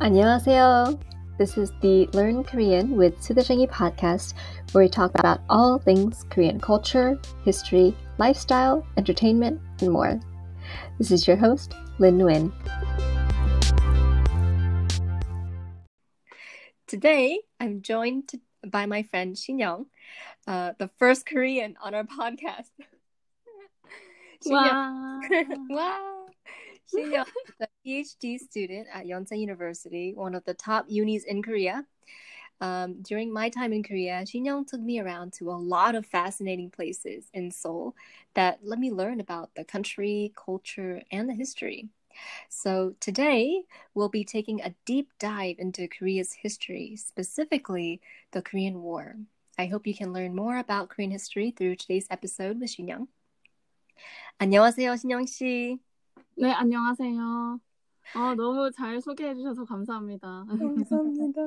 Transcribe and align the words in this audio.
안녕하세요. 0.00 0.98
This 1.38 1.56
is 1.56 1.72
the 1.80 2.06
Learn 2.12 2.44
Korean 2.44 2.96
with 2.96 3.16
Sudashengi 3.20 3.68
podcast, 3.68 4.34
where 4.72 4.84
we 4.84 4.88
talk 4.88 5.12
about 5.18 5.40
all 5.48 5.78
things 5.78 6.24
Korean 6.28 6.60
culture, 6.60 7.18
history, 7.44 7.96
lifestyle, 8.18 8.86
entertainment, 8.96 9.60
and 9.80 9.90
more. 9.90 10.20
This 10.98 11.10
is 11.10 11.26
your 11.26 11.36
host, 11.36 11.74
Lin 11.98 12.18
Nguyen. 12.18 12.52
Today, 16.86 17.40
I'm 17.60 17.82
joined 17.82 18.32
by 18.66 18.86
my 18.86 19.04
friend 19.04 19.38
Shin 19.38 19.58
Young, 19.58 19.86
uh, 20.46 20.72
the 20.78 20.90
first 20.98 21.26
Korean 21.26 21.76
on 21.82 21.94
our 21.94 22.04
podcast. 22.04 22.70
wow. 24.46 25.20
wow. 25.68 26.23
Shin 26.90 27.12
Young 27.12 27.26
is 27.46 27.54
a 27.60 27.68
PhD 27.86 28.38
student 28.38 28.88
at 28.92 29.06
Yonsei 29.06 29.38
University, 29.38 30.12
one 30.14 30.34
of 30.34 30.44
the 30.44 30.54
top 30.54 30.86
unis 30.88 31.24
in 31.24 31.42
Korea. 31.42 31.84
Um, 32.60 33.00
during 33.00 33.32
my 33.32 33.48
time 33.48 33.72
in 33.72 33.82
Korea, 33.82 34.24
Shin 34.26 34.44
Young 34.44 34.64
took 34.64 34.80
me 34.80 35.00
around 35.00 35.32
to 35.34 35.50
a 35.50 35.56
lot 35.56 35.94
of 35.94 36.04
fascinating 36.04 36.70
places 36.70 37.30
in 37.32 37.50
Seoul 37.50 37.94
that 38.34 38.58
let 38.62 38.78
me 38.78 38.90
learn 38.90 39.20
about 39.20 39.50
the 39.54 39.64
country, 39.64 40.32
culture, 40.36 41.00
and 41.10 41.28
the 41.28 41.34
history. 41.34 41.88
So 42.48 42.94
today 43.00 43.62
we'll 43.94 44.10
be 44.10 44.24
taking 44.24 44.60
a 44.60 44.74
deep 44.84 45.10
dive 45.18 45.56
into 45.58 45.88
Korea's 45.88 46.34
history, 46.34 46.96
specifically 46.96 48.00
the 48.32 48.42
Korean 48.42 48.82
War. 48.82 49.16
I 49.58 49.66
hope 49.66 49.86
you 49.86 49.94
can 49.94 50.12
learn 50.12 50.34
more 50.34 50.58
about 50.58 50.88
Korean 50.88 51.10
history 51.10 51.50
through 51.50 51.76
today's 51.76 52.06
episode 52.10 52.60
with 52.60 52.70
Shin 52.70 52.88
Young. 52.88 53.08
안녕하세요, 54.38 54.96
신영 54.96 55.26
씨. 55.26 55.80
네, 56.37 56.51
안녕하세요. 56.51 57.59
어, 58.13 58.35
너무 58.35 58.71
잘 58.71 59.01
소개해 59.01 59.35
주셔서 59.35 59.65
감사합니다. 59.65 60.45
감사합니다. 60.75 61.41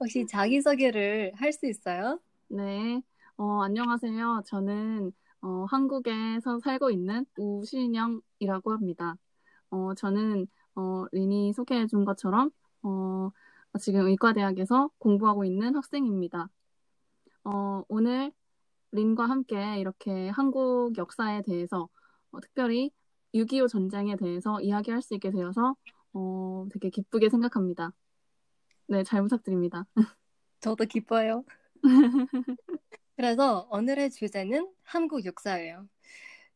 혹시 0.00 0.26
자기소개를 0.26 1.32
할 1.36 1.52
수 1.52 1.66
있어요? 1.66 2.20
네, 2.48 3.02
어, 3.36 3.62
안녕하세요. 3.62 4.42
저는 4.46 5.12
어, 5.42 5.64
한국에서 5.70 6.58
살고 6.60 6.90
있는 6.90 7.26
우신영이라고 7.36 8.72
합니다. 8.72 9.16
어, 9.70 9.94
저는 9.94 10.46
어, 10.76 11.06
린이 11.12 11.52
소개해 11.52 11.86
준 11.86 12.04
것처럼 12.04 12.50
어, 12.82 13.30
지금 13.80 14.06
의과대학에서 14.08 14.90
공부하고 14.98 15.44
있는 15.44 15.76
학생입니다. 15.76 16.48
어, 17.44 17.82
오늘 17.88 18.32
린과 18.92 19.28
함께 19.28 19.78
이렇게 19.80 20.28
한국 20.30 20.96
역사에 20.98 21.42
대해서 21.42 21.88
어, 22.32 22.40
특별히 22.40 22.90
6.25 23.36 23.68
전쟁에 23.68 24.16
대해서 24.16 24.60
이야기할 24.60 25.02
수 25.02 25.14
있게 25.14 25.30
되어서 25.30 25.76
어, 26.12 26.66
되게 26.72 26.90
기쁘게 26.90 27.28
생각합니다. 27.28 27.92
네, 28.88 29.02
잘 29.02 29.22
부탁드립니다. 29.22 29.86
저도 30.60 30.84
기뻐요. 30.86 31.44
그래서 33.16 33.68
오늘의 33.70 34.10
주제는 34.10 34.72
한국 34.82 35.24
역사예요. 35.24 35.88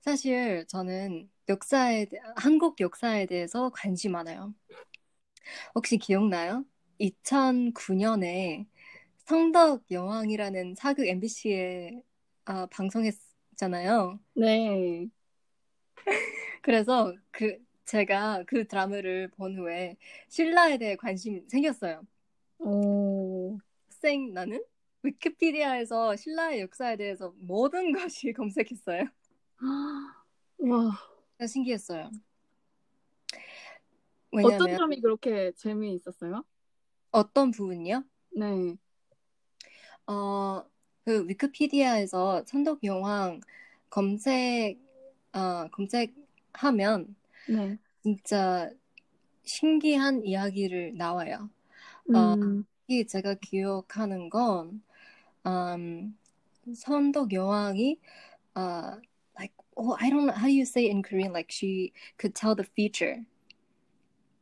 사실 0.01 0.67
저는 0.69 1.31
역사에 1.49 2.07
한국 2.37 2.81
역사에 2.81 3.27
대해서 3.27 3.71
관심 3.71 4.13
많아요. 4.13 4.55
혹시 5.75 5.99
기억나요? 5.99 6.65
2009년에 7.01 8.67
성덕 9.27 9.85
여왕이라는 9.91 10.75
사극 10.77 11.07
MBC에 11.07 12.03
아, 12.47 12.67
방송했잖아요. 12.67 14.19
네. 14.35 15.09
그래서 16.63 17.15
그 17.31 17.59
제가 17.85 18.45
그 18.47 18.67
드라마를 18.67 19.29
본 19.29 19.57
후에 19.59 19.97
신라에 20.29 20.79
대해 20.79 20.97
관심이 20.97 21.43
생겼어요. 21.49 22.03
오. 22.59 23.59
학생 23.89 24.33
나는 24.33 24.63
위키피디아에서 25.03 26.17
신라의 26.17 26.61
역사에 26.61 26.97
대해서 26.97 27.35
모든 27.39 27.93
것이 28.11 28.33
검색했어요. 28.33 29.05
와. 30.59 30.91
신기했어요. 31.47 32.11
왜냐면, 34.33 34.63
어떤 34.63 34.77
점이 34.77 35.01
그렇게 35.01 35.53
재미있었어요? 35.53 36.45
어떤 37.11 37.51
부분이요? 37.51 38.05
네. 38.37 38.77
어, 40.07 40.65
그 41.05 41.27
위키피디아에서 41.29 42.45
천덕여왕 42.45 43.41
검색, 43.89 44.79
어, 45.33 45.69
검색하면 45.69 47.15
네. 47.49 47.79
진짜 48.03 48.71
신기한 49.45 50.25
이야기를 50.25 50.97
나와요. 50.97 51.51
어, 52.15 52.35
음. 52.35 52.65
이 52.87 53.07
제가 53.07 53.35
기억하는 53.35 54.31
건 54.31 54.83
um, 55.47 56.17
선덕 56.75 57.33
여왕이 57.33 57.99
uh, 58.57 58.97
like 59.39 59.55
oh 59.77 59.97
I 59.99 60.11
don't 60.11 60.27
know 60.27 60.35
how 60.35 60.47
do 60.47 60.53
you 60.53 60.65
say 60.65 60.89
in 60.89 61.03
Korean 61.03 61.33
like 61.33 61.53
she 61.53 61.93
could 62.19 62.35
tell 62.35 62.55
the 62.55 62.65
future. 62.65 63.25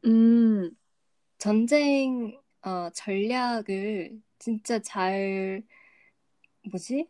음. 0.04 0.76
전쟁 1.38 2.38
어, 2.62 2.90
전략을 2.90 4.20
진짜 4.38 4.78
잘 4.80 5.62
뭐지? 6.70 7.08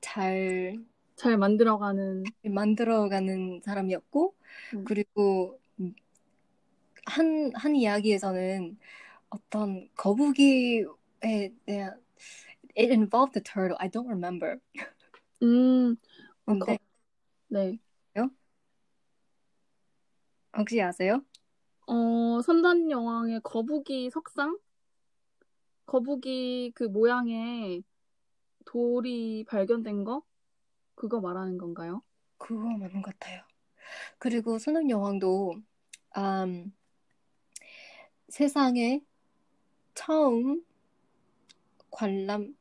잘 0.00 0.76
잘 1.16 1.38
만들어가는 1.38 2.24
만들어가는 2.44 3.60
사람이었고 3.62 4.34
음. 4.74 4.84
그리고 4.84 5.60
한, 7.06 7.52
한 7.54 7.76
이야기에서는 7.76 8.78
어떤 9.30 9.88
거북이에 9.96 10.84
대한 11.66 12.00
it 12.76 12.90
involved 12.90 13.32
the 13.34 13.42
turtle. 13.42 13.76
I 13.78 13.88
don't 13.88 14.06
remember. 14.06 14.58
음, 15.42 15.96
근데 16.44 16.78
네. 17.48 17.78
혹시 20.56 20.80
아세요? 20.80 21.20
어, 21.86 22.40
선단 22.42 22.90
여왕의 22.90 23.40
거북이 23.42 24.10
석상? 24.10 24.58
거북이 25.86 26.72
그 26.74 26.84
모양의 26.84 27.82
돌이 28.64 29.44
발견된 29.48 30.04
거? 30.04 30.22
그거 30.94 31.20
말하는 31.20 31.58
건가요? 31.58 32.02
그거 32.38 32.62
맞는 32.62 33.02
것 33.02 33.18
같아요. 33.18 33.42
그리고 34.18 34.58
선웅 34.58 34.90
여왕도 34.90 35.56
음, 36.16 36.72
세상에 38.28 39.00
처음 39.94 40.64
관람 41.90 42.56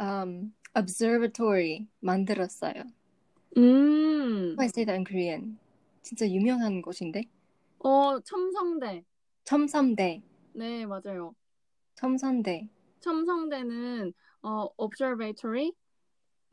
um, 0.00 0.54
observatory 0.76 1.86
만들었어요. 2.00 2.84
음. 3.56 4.56
I 4.58 4.66
say 4.66 4.84
that 4.84 4.92
in 4.92 5.04
Korean. 5.04 5.58
진짜 6.02 6.28
유명한 6.28 6.82
곳인데. 6.82 7.24
어, 7.78 8.20
첨성대. 8.20 9.04
첨성대. 9.44 10.22
네, 10.54 10.86
맞아요. 10.86 11.34
첨성대. 11.94 12.68
첨성대는 13.00 14.12
어, 14.42 14.68
observatory. 14.76 15.72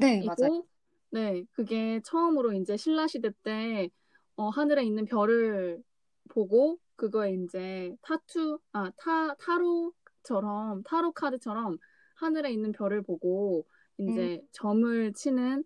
네, 0.01 0.23
맞아요. 0.25 0.65
네, 1.11 1.43
그게 1.51 1.99
처음으로 2.05 2.53
이제 2.53 2.77
신라 2.77 3.07
시대 3.07 3.31
때 3.43 3.89
어, 4.35 4.49
하늘에 4.49 4.83
있는 4.85 5.05
별을 5.05 5.83
보고 6.29 6.79
그거에 6.95 7.33
이제 7.33 7.95
타투 8.01 8.59
아 8.73 8.91
타 8.97 9.35
타로처럼 9.35 10.83
타로 10.83 11.11
카드처럼 11.13 11.77
하늘에 12.15 12.51
있는 12.51 12.71
별을 12.71 13.01
보고 13.03 13.65
이제 13.97 14.39
음. 14.39 14.47
점을 14.53 15.13
치는 15.13 15.63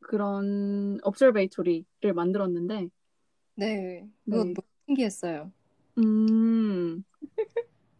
그런 0.00 0.98
observatory를 1.04 2.14
만들었는데 2.14 2.88
네, 3.56 4.08
그거 4.28 4.44
네. 4.44 4.54
너무 4.54 4.66
신기했어요. 4.86 5.52
음. 5.98 7.04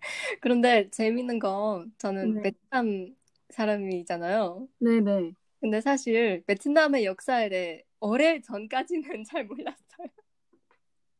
그런데 0.40 0.88
재밌는 0.90 1.38
건 1.38 1.94
저는 1.98 2.34
네. 2.34 2.40
베트남 2.40 3.14
사람이잖아요. 3.50 4.68
네네. 4.78 5.34
근데 5.64 5.80
사실 5.80 6.44
베트남의 6.46 7.06
역사에 7.06 7.48
대해 7.48 7.82
오래 7.98 8.38
전까지는 8.42 9.24
잘 9.24 9.46
몰랐어요. 9.46 10.08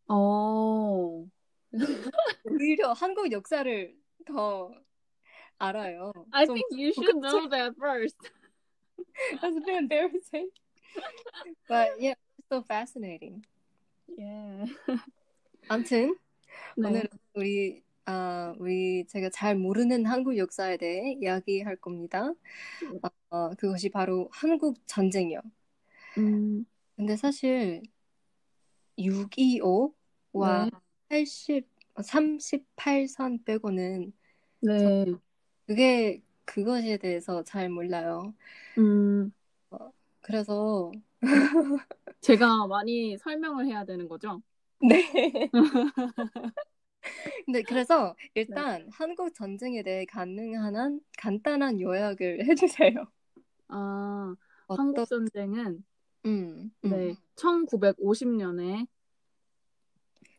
어. 0.06 1.26
오히려 2.44 2.93
한국 2.93 3.32
역사를 3.32 3.96
더 4.26 4.70
알아요. 5.56 6.12
I 6.31 6.44
think 6.44 6.67
you 6.73 6.93
should 6.93 7.23
know 7.23 7.49
that 7.49 7.73
first. 7.81 8.19
That's 9.41 9.56
a 9.56 9.61
bit 9.64 9.79
embarrassing. 9.79 10.50
But 11.67 11.99
yeah, 11.99 12.12
it's 12.37 12.49
so 12.50 12.61
fascinating. 12.61 13.46
Yeah. 14.14 14.67
아무튼 15.70 16.19
네. 16.76 16.87
오늘 16.87 17.08
우리 17.32 17.82
아, 18.06 18.55
우리 18.59 19.05
제가 19.06 19.31
잘 19.31 19.56
모르는 19.56 20.05
한국 20.06 20.37
역사에 20.37 20.77
대해 20.77 21.17
이야기할 21.21 21.77
겁니다. 21.77 22.33
어, 23.31 23.51
그것이 23.56 23.89
바로 23.89 24.29
한국 24.33 24.77
전쟁이요. 24.87 25.41
음. 26.19 26.67
근데 26.97 27.17
사실 27.17 27.83
6.25와 28.99 30.65
네. 30.65 30.71
80 31.09 31.69
38선 31.97 33.45
빼고는 33.45 34.12
네. 34.61 35.06
그게 35.67 36.23
그것에 36.45 36.97
대해서 36.99 37.43
잘 37.45 37.69
몰라요. 37.69 38.35
음, 38.79 39.33
그래서 40.21 40.91
제가 42.21 42.67
많이 42.67 43.17
설명을 43.19 43.67
해야 43.67 43.85
되는 43.85 44.09
거죠? 44.09 44.43
네. 44.81 45.51
근데 47.45 47.62
그래서 47.62 48.15
일단 48.35 48.89
한국 48.91 49.35
전쟁에 49.35 49.83
대해 49.83 50.05
가능한 50.06 50.77
한 50.77 51.01
간단한 51.19 51.81
요약을 51.81 52.39
해주세요. 52.49 53.06
아, 53.69 54.35
어떤 54.67 54.87
한국 54.87 55.06
전쟁은 55.06 55.85
음, 56.27 56.73
음. 56.85 56.91
네, 56.91 57.15
1950년에 57.37 58.87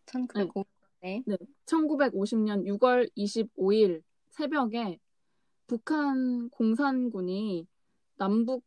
1950년에 0.06 1.23
네, 1.25 1.38
1950년 1.65 2.65
6월 2.65 3.09
25일 3.15 4.03
새벽에 4.29 5.00
북한 5.67 6.50
공산군이 6.50 7.67
남북 8.17 8.63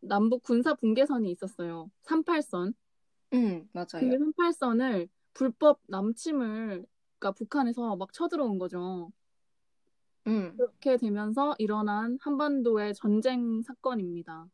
남북 0.00 0.42
군사 0.42 0.74
분계선이 0.74 1.30
있었어요. 1.30 1.90
38선. 2.04 2.74
음, 3.32 3.62
그 3.62 3.68
맞아요. 3.72 4.10
38선을 4.10 5.08
불법 5.32 5.80
남침을 5.86 6.86
그러니까 7.24 7.30
북한에서 7.32 7.96
막 7.96 8.12
쳐들어온 8.12 8.58
거죠. 8.58 9.10
음, 10.26 10.54
그렇게 10.56 10.98
되면서 10.98 11.54
일어난 11.58 12.18
한반도의 12.20 12.94
전쟁 12.94 13.62
사건입니다. 13.62 14.46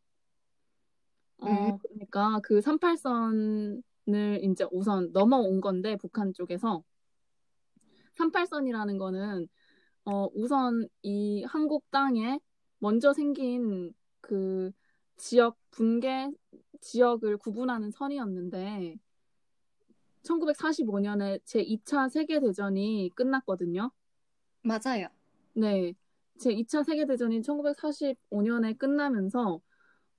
어, 1.38 1.46
음. 1.48 1.78
그러니까 1.82 2.40
그 2.44 2.60
38선을 2.60 3.82
이제 4.44 4.64
우선 4.70 5.10
넘어온 5.12 5.60
건데 5.60 5.96
북한 5.96 6.32
쪽에서 6.32 6.84
38선이라는 8.18 8.98
거는 8.98 9.48
어, 10.04 10.28
우선 10.34 10.86
이 11.02 11.42
한국 11.44 11.90
땅에 11.90 12.38
먼저 12.78 13.12
생긴 13.12 13.92
그 14.20 14.70
지역 15.16 15.56
분계 15.70 16.30
지역을 16.80 17.36
구분하는 17.38 17.90
선이었는데 17.90 18.96
1945년에 20.22 21.40
제2차 21.44 22.08
세계대전이 22.10 23.10
끝났거든요. 23.14 23.90
맞아요. 24.62 25.08
네. 25.54 25.94
제2차 26.38 26.84
세계대전이 26.84 27.42
1945년에 27.42 28.78
끝나면서 28.78 29.60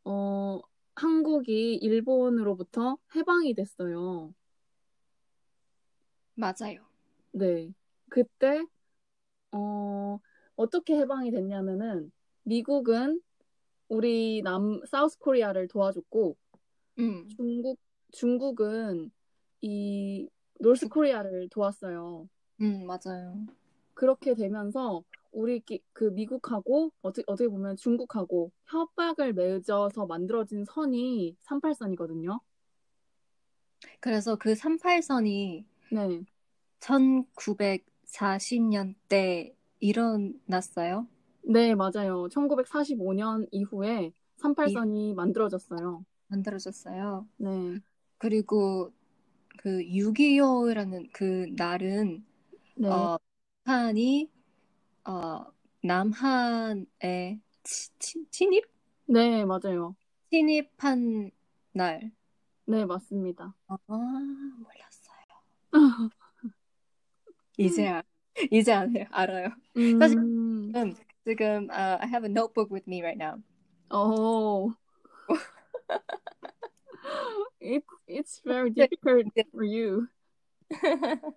어, 0.04 0.62
한국이 0.96 1.76
일본으로부터 1.76 2.98
해방이 3.16 3.54
됐어요. 3.54 4.34
맞아요. 6.36 6.86
네. 7.32 7.74
그때 8.10 8.64
어, 9.52 10.20
어떻게 10.56 10.98
해방이 10.98 11.32
됐냐면은 11.32 12.12
미국은 12.44 13.22
우리 13.88 14.42
남 14.44 14.82
사우스 14.86 15.18
코리아를 15.20 15.68
도와줬고 15.68 16.38
음, 17.00 17.28
중국 17.36 17.80
중국은 18.12 19.12
이 19.62 20.28
North 20.60 20.88
Korea를 20.90 21.48
도왔어요. 21.50 22.28
음, 22.62 22.86
맞아요. 22.86 23.46
그렇게 23.94 24.34
되면서 24.36 25.04
우리 25.32 25.60
기- 25.62 25.82
그 25.94 26.06
미국하고 26.06 26.92
어떻게 27.02 27.24
어떻게 27.28 27.48
보면 27.48 27.78
중국하고 27.78 28.52
협약을 28.66 29.34
맺어서 29.34 30.06
만들어진 30.06 30.66
선이 30.66 31.38
38선이거든요. 31.42 32.40
그래서 34.00 34.36
그 34.36 34.54
38선이 34.54 35.66
네. 35.92 36.24
1940년대 36.80 39.56
일어났어요. 39.80 41.08
네, 41.44 41.74
맞아요. 41.76 42.28
1945년 42.30 43.48
이후에 43.52 44.12
38선이 44.38 45.14
만들어졌어요. 45.16 46.06
만들어졌어요. 46.28 47.28
네. 47.38 47.80
그리고 48.18 48.92
그 49.58 49.82
6.25라는 49.84 51.10
그 51.14 51.48
날은 51.56 52.26
네. 52.76 52.90
어, 52.90 53.18
북한이 53.64 54.30
어, 55.06 55.46
남한에 55.84 57.40
치- 57.64 57.90
치- 58.00 58.26
침입? 58.32 58.66
네, 59.06 59.46
맞아요. 59.46 59.96
침입한 60.30 61.32
날. 61.74 62.12
네, 62.66 62.86
맞습니다. 62.86 63.54
아, 63.68 63.78
몰랐어요. 63.88 65.22
이제 67.58 67.88
알- 67.88 68.04
이제 68.52 68.72
알아요. 68.74 69.06
알아요. 69.12 69.50
사실- 70.00 70.18
음, 70.18 70.72
지금 71.26 71.70
uh, 71.70 71.98
I 72.02 72.08
have 72.08 72.24
a 72.26 72.30
notebook 72.32 72.72
with 72.72 72.88
me 72.88 73.02
right 73.02 73.18
now. 73.18 73.42
oh. 73.92 74.74
It's 77.62 77.86
it's 78.08 78.42
very 78.46 78.72
difficult 78.72 79.28
for 79.52 79.64
you. 79.64 80.08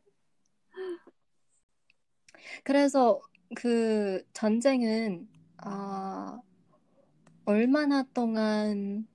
그래서 2.64 3.20
그 3.54 4.22
전쟁은 4.32 5.28
아 5.58 6.40
얼마나 7.44 8.02
동안 8.14 9.06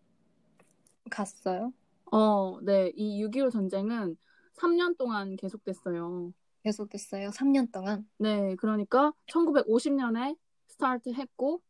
갔어요? 1.10 1.74
어, 2.12 2.60
네. 2.62 2.92
이 2.96 3.22
6.25 3.24 3.50
전쟁은 3.50 4.18
3년 4.54 4.96
동안 4.98 5.36
계속됐어요. 5.36 6.34
계속됐어요? 6.64 7.32
3년 7.32 7.72
동안? 7.72 8.08
네, 8.18 8.56
그러니까 8.56 9.14
1950년에 9.28 10.36
스타트 10.68 11.12
했고 11.14 11.62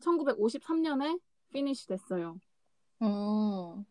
1953년에 0.00 1.20
피니시 1.52 1.86
됐어요. 1.86 2.38
어. 3.00 3.84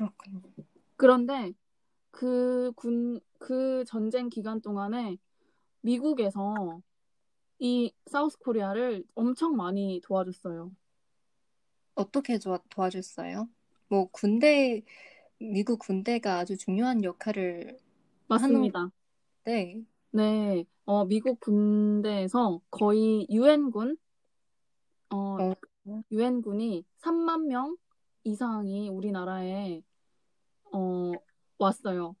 그렇군요. 0.00 0.40
그런데 0.96 1.52
그 2.10 2.72
군, 2.74 3.20
그 3.38 3.84
전쟁 3.86 4.28
기간 4.28 4.60
동안에 4.60 5.18
미국에서 5.82 6.80
이 7.58 7.92
South 8.06 8.38
Korea를 8.38 9.04
엄청 9.14 9.56
많이 9.56 10.00
도와줬어요. 10.02 10.70
어떻게 11.94 12.38
도와, 12.38 12.58
도와줬어요? 12.70 13.48
뭐 13.88 14.08
군대 14.10 14.82
미국 15.38 15.78
군대가 15.80 16.38
아주 16.38 16.56
중요한 16.56 17.04
역할을 17.04 17.78
맞습니다. 18.28 18.90
네. 19.44 19.82
네, 20.12 20.64
어, 20.84 21.04
미국 21.04 21.40
군대에서 21.40 22.60
거의 22.70 23.26
유엔군, 23.30 23.96
어, 25.10 25.16
어. 25.16 25.54
유엔군이 26.10 26.84
3만 26.98 27.46
명 27.46 27.76
이상이 28.24 28.88
우리나라에, 28.88 29.82
어, 30.72 31.12
왔어요. 31.58 32.16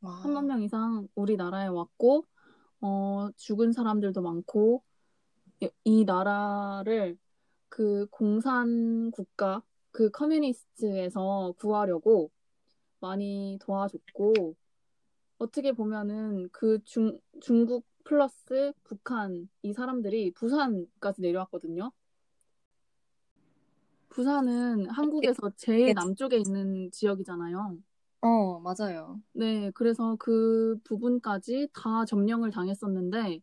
와. 0.00 0.20
3만 0.22 0.46
명 0.46 0.62
이상 0.62 1.08
우리나라에 1.14 1.68
왔고, 1.68 2.24
어, 2.80 3.28
죽은 3.36 3.72
사람들도 3.72 4.20
많고, 4.22 4.82
이, 5.60 5.70
이 5.84 6.04
나라를 6.04 7.18
그 7.68 8.06
공산 8.10 9.10
국가, 9.10 9.62
그 9.90 10.10
커뮤니스트에서 10.10 11.54
구하려고 11.58 12.30
많이 13.00 13.58
도와줬고, 13.62 14.54
어떻게 15.38 15.72
보면은 15.72 16.48
그 16.52 16.82
중, 16.84 17.18
중국 17.40 17.84
플러스 18.04 18.72
북한 18.84 19.48
이 19.62 19.72
사람들이 19.72 20.30
부산까지 20.32 21.20
내려왔거든요. 21.20 21.92
부산은 24.16 24.88
한국에서 24.88 25.50
제일 25.56 25.92
남쪽에 25.92 26.38
있는 26.38 26.90
지역이잖아요. 26.90 27.76
어, 28.22 28.60
맞아요. 28.60 29.20
네, 29.32 29.70
그래서 29.72 30.16
그 30.18 30.78
부분까지 30.84 31.68
다 31.74 32.06
점령을 32.06 32.50
당했었는데, 32.50 33.42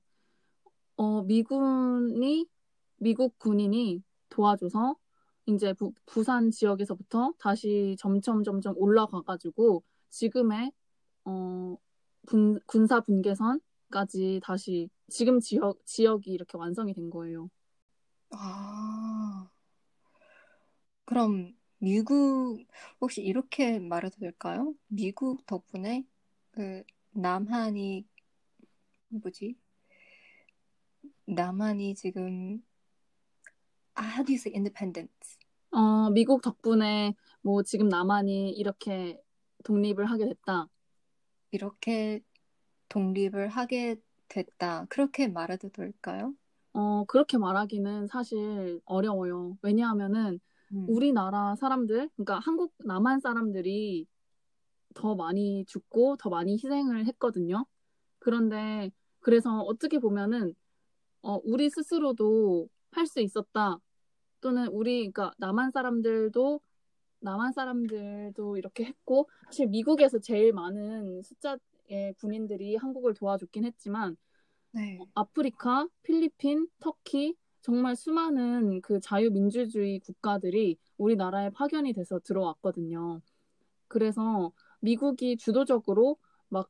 어, 0.95 1.21
미군이, 1.21 2.47
미국 2.97 3.37
군인이 3.37 4.01
도와줘서 4.29 4.95
이제 5.45 5.73
부, 5.73 5.93
부산 6.07 6.49
지역에서부터 6.49 7.33
다시 7.37 7.95
점점 7.99 8.43
점점 8.43 8.73
올라가가지고 8.75 9.83
지금의 10.09 10.71
어, 11.25 11.77
분, 12.25 12.59
군사 12.65 12.99
분계선까지 12.99 14.39
다시 14.41 14.89
지금 15.07 15.39
지역, 15.39 15.85
지역이 15.85 16.31
이렇게 16.31 16.57
완성이 16.57 16.95
된 16.95 17.11
거예요. 17.11 17.51
아. 18.31 19.52
그럼 21.05 21.55
미국 21.79 22.65
혹시 23.01 23.21
이렇게 23.21 23.79
말해도 23.79 24.19
될까요? 24.19 24.73
미국 24.87 25.45
덕분에 25.45 26.05
그 26.51 26.83
남한이 27.11 28.05
뭐지? 29.09 29.55
남한이 31.25 31.95
지금 31.95 32.63
아, 33.95 34.01
how 34.03 34.23
do 34.25 34.33
you 34.33 34.37
say 34.37 34.53
independence? 34.55 35.37
어, 35.71 36.09
미국 36.09 36.41
덕분에 36.41 37.13
뭐 37.41 37.63
지금 37.63 37.89
남한이 37.89 38.51
이렇게 38.51 39.21
독립을 39.63 40.05
하게 40.05 40.25
됐다. 40.27 40.67
이렇게 41.51 42.21
독립을 42.89 43.49
하게 43.49 43.95
됐다. 44.27 44.85
그렇게 44.89 45.27
말해도 45.27 45.69
될까요? 45.69 46.33
어, 46.73 47.05
그렇게 47.05 47.37
말하기는 47.37 48.07
사실 48.07 48.81
어려워요. 48.85 49.57
왜냐하면은 49.61 50.39
음. 50.73 50.85
우리나라 50.89 51.55
사람들, 51.55 52.09
그러니까 52.15 52.39
한국 52.39 52.73
남한 52.85 53.19
사람들이 53.21 54.07
더 54.93 55.15
많이 55.15 55.65
죽고 55.65 56.17
더 56.17 56.29
많이 56.29 56.53
희생을 56.53 57.05
했거든요. 57.07 57.65
그런데 58.19 58.91
그래서 59.19 59.59
어떻게 59.61 59.99
보면은 59.99 60.53
어, 61.21 61.39
우리 61.43 61.69
스스로도 61.69 62.69
할 62.91 63.07
수 63.07 63.21
있었다. 63.21 63.77
또는 64.41 64.67
우리 64.67 65.09
그러니까 65.11 65.31
남한 65.37 65.71
사람들도 65.71 66.59
남한 67.21 67.53
사람들도 67.53 68.57
이렇게 68.57 68.83
했고 68.85 69.29
사실 69.45 69.67
미국에서 69.67 70.19
제일 70.19 70.51
많은 70.53 71.21
숫자의 71.23 72.13
군인들이 72.19 72.75
한국을 72.75 73.13
도와줬긴 73.13 73.65
했지만 73.65 74.17
네. 74.71 74.99
아프리카, 75.15 75.87
필리핀, 76.03 76.67
터키 76.79 77.35
정말 77.63 77.95
수많은 77.95 78.81
그 78.81 78.99
자유민주주의 78.99 79.99
국가들이 79.99 80.77
우리나라에 80.97 81.49
파견이 81.49 81.93
돼서 81.93 82.19
들어왔거든요. 82.19 83.21
그래서 83.87 84.51
미국이 84.81 85.37
주도적으로 85.37 86.17
막 86.49 86.69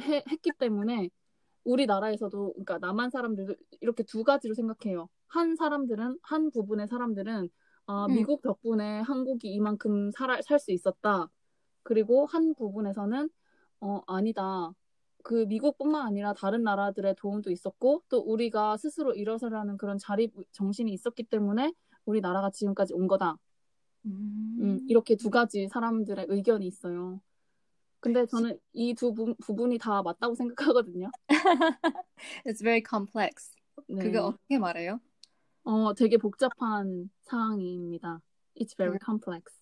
해, 0.00 0.22
했기 0.30 0.50
때문에 0.58 1.08
우리나라에서도 1.64 2.52
그러니까 2.52 2.78
남한 2.78 3.08
사람들도 3.08 3.54
이렇게 3.80 4.02
두 4.02 4.22
가지로 4.22 4.52
생각해요. 4.52 5.08
한 5.28 5.56
사람들은 5.56 6.18
한 6.22 6.50
부분의 6.50 6.86
사람들은 6.86 7.48
아, 7.86 8.04
음. 8.04 8.12
미국 8.12 8.42
덕분에 8.42 9.00
한국이 9.00 9.48
이만큼 9.48 10.10
살수 10.12 10.72
있었다. 10.72 11.30
그리고 11.82 12.26
한 12.26 12.54
부분에서는 12.54 13.30
어, 13.80 14.02
아니다. 14.06 14.74
그 15.22 15.44
미국뿐만 15.46 16.06
아니라 16.06 16.32
다른 16.34 16.62
나라들의 16.62 17.14
도움도 17.16 17.50
있었고 17.50 18.02
또 18.08 18.18
우리가 18.20 18.76
스스로 18.76 19.12
일어서라는 19.14 19.76
그런 19.76 19.98
자립 19.98 20.32
정신이 20.52 20.92
있었기 20.92 21.24
때문에 21.24 21.72
우리나라가 22.04 22.50
지금까지 22.50 22.94
온 22.94 23.06
거다. 23.06 23.36
음. 24.06 24.56
음, 24.60 24.80
이렇게 24.88 25.16
두 25.16 25.30
가지 25.30 25.68
사람들의 25.68 26.26
의견이 26.28 26.66
있어요. 26.66 27.20
근데 28.00 28.24
저는 28.26 28.58
이 28.72 28.94
두 28.94 29.12
부분이 29.12 29.76
다 29.78 30.02
맞다고 30.02 30.34
생각하거든요. 30.34 31.10
It's 32.46 32.62
very 32.62 32.82
complex. 32.88 33.52
네. 33.88 34.02
그게 34.02 34.18
어떻게 34.18 34.58
말해요? 34.58 35.00
어, 35.64 35.92
되게 35.94 36.16
복잡한 36.16 37.10
상황입니다. 37.22 38.20
It's 38.58 38.74
very 38.76 38.98
그- 38.98 39.04
complex. 39.04 39.52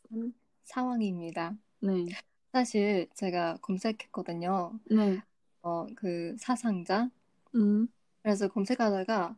상황입니다. 0.65 1.57
네. 1.81 2.07
사실 2.53 3.09
제가 3.15 3.59
검색했거든요. 3.63 4.79
네. 4.91 5.21
어, 5.63 5.87
그 5.97 6.37
사상자. 6.39 7.11
음, 7.55 7.89
그래서 8.23 8.49
검색하다가 8.49 9.37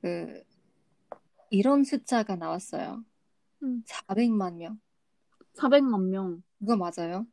그 0.00 0.42
이런 1.50 1.84
숫자가 1.84 2.36
나왔어요. 2.36 3.04
음. 3.62 3.82
400만 3.86 4.56
명. 4.58 4.80
400만 5.54 6.10
명. 6.10 6.42
그거 6.58 6.76
맞아요? 6.76 7.26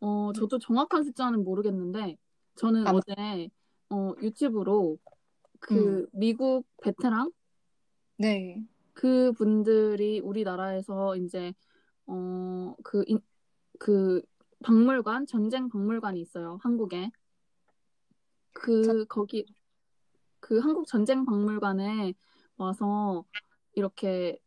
어, 0.00 0.32
저도 0.32 0.58
정확한 0.60 1.02
숫자는 1.02 1.42
모르겠는데, 1.42 2.16
저는 2.54 2.86
아마- 2.86 2.98
어제, 2.98 3.48
어, 3.90 4.12
유튜브로 4.22 4.98
그 5.58 6.06
미국 6.12 6.64
베테랑? 6.82 7.32
네. 8.16 8.62
그 8.92 9.32
분들이 9.32 10.20
우리나라에서 10.20 11.16
이제, 11.16 11.52
어, 12.06 12.74
그, 12.84 13.02
인- 13.08 13.20
그 13.80 14.22
박물관, 14.62 15.26
전쟁 15.26 15.68
박물관이 15.68 16.20
있어요, 16.20 16.58
한국에. 16.62 17.10
그, 18.52 19.04
거기, 19.06 19.46
그 20.40 20.58
한국 20.58 20.86
전쟁 20.86 21.24
박물관에 21.24 22.14
와서 22.56 23.24
이렇게 23.74 24.38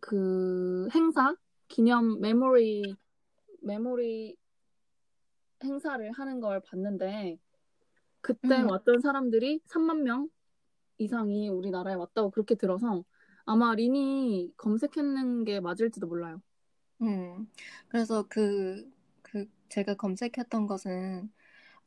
그 0.00 0.88
행사, 0.94 1.34
기념 1.68 2.20
메모리, 2.20 2.96
메모리 3.62 4.36
행사를 5.62 6.10
하는 6.12 6.40
걸 6.40 6.60
봤는데, 6.60 7.38
그때 8.22 8.62
음. 8.62 8.70
왔던 8.70 9.00
사람들이 9.00 9.60
3만 9.66 10.02
명 10.02 10.28
이상이 10.98 11.48
우리나라에 11.48 11.94
왔다고 11.94 12.30
그렇게 12.30 12.54
들어서 12.54 13.04
아마 13.44 13.74
린이 13.74 14.52
검색했는 14.56 15.44
게 15.44 15.60
맞을지도 15.60 16.06
몰라요. 16.06 16.42
음. 17.02 17.48
그래서 17.88 18.26
그, 18.28 18.88
그, 18.90 18.99
제가 19.70 19.94
검색했던 19.94 20.66
것은, 20.66 21.32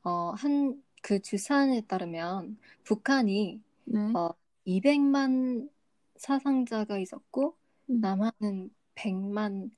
어, 0.03 0.31
한, 0.37 0.81
그 1.01 1.21
주산에 1.21 1.81
따르면, 1.87 2.57
북한이, 2.83 3.61
네. 3.85 3.99
어, 4.15 4.31
200만 4.65 5.69
사상자가 6.17 6.97
있었고, 6.99 7.57
음. 7.89 8.01
남한은 8.01 8.71
100만, 8.95 9.71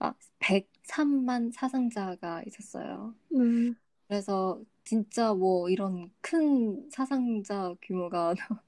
아, 0.00 0.14
103만 0.40 1.52
사상자가 1.52 2.42
있었어요. 2.46 3.14
음, 3.34 3.76
그래서 4.08 4.60
진짜 4.84 5.32
뭐 5.32 5.70
이런 5.70 6.10
큰 6.20 6.90
사상자 6.90 7.74
규모가 7.82 8.34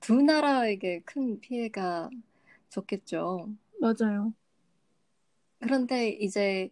두 0.00 0.20
나라에게 0.22 1.00
큰 1.04 1.40
피해가 1.40 2.10
줬겠죠. 2.70 3.48
맞아요. 3.80 4.34
그런데 5.60 6.10
이제 6.10 6.70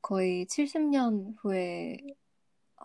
거의 0.00 0.46
70년 0.46 1.36
후에 1.40 1.96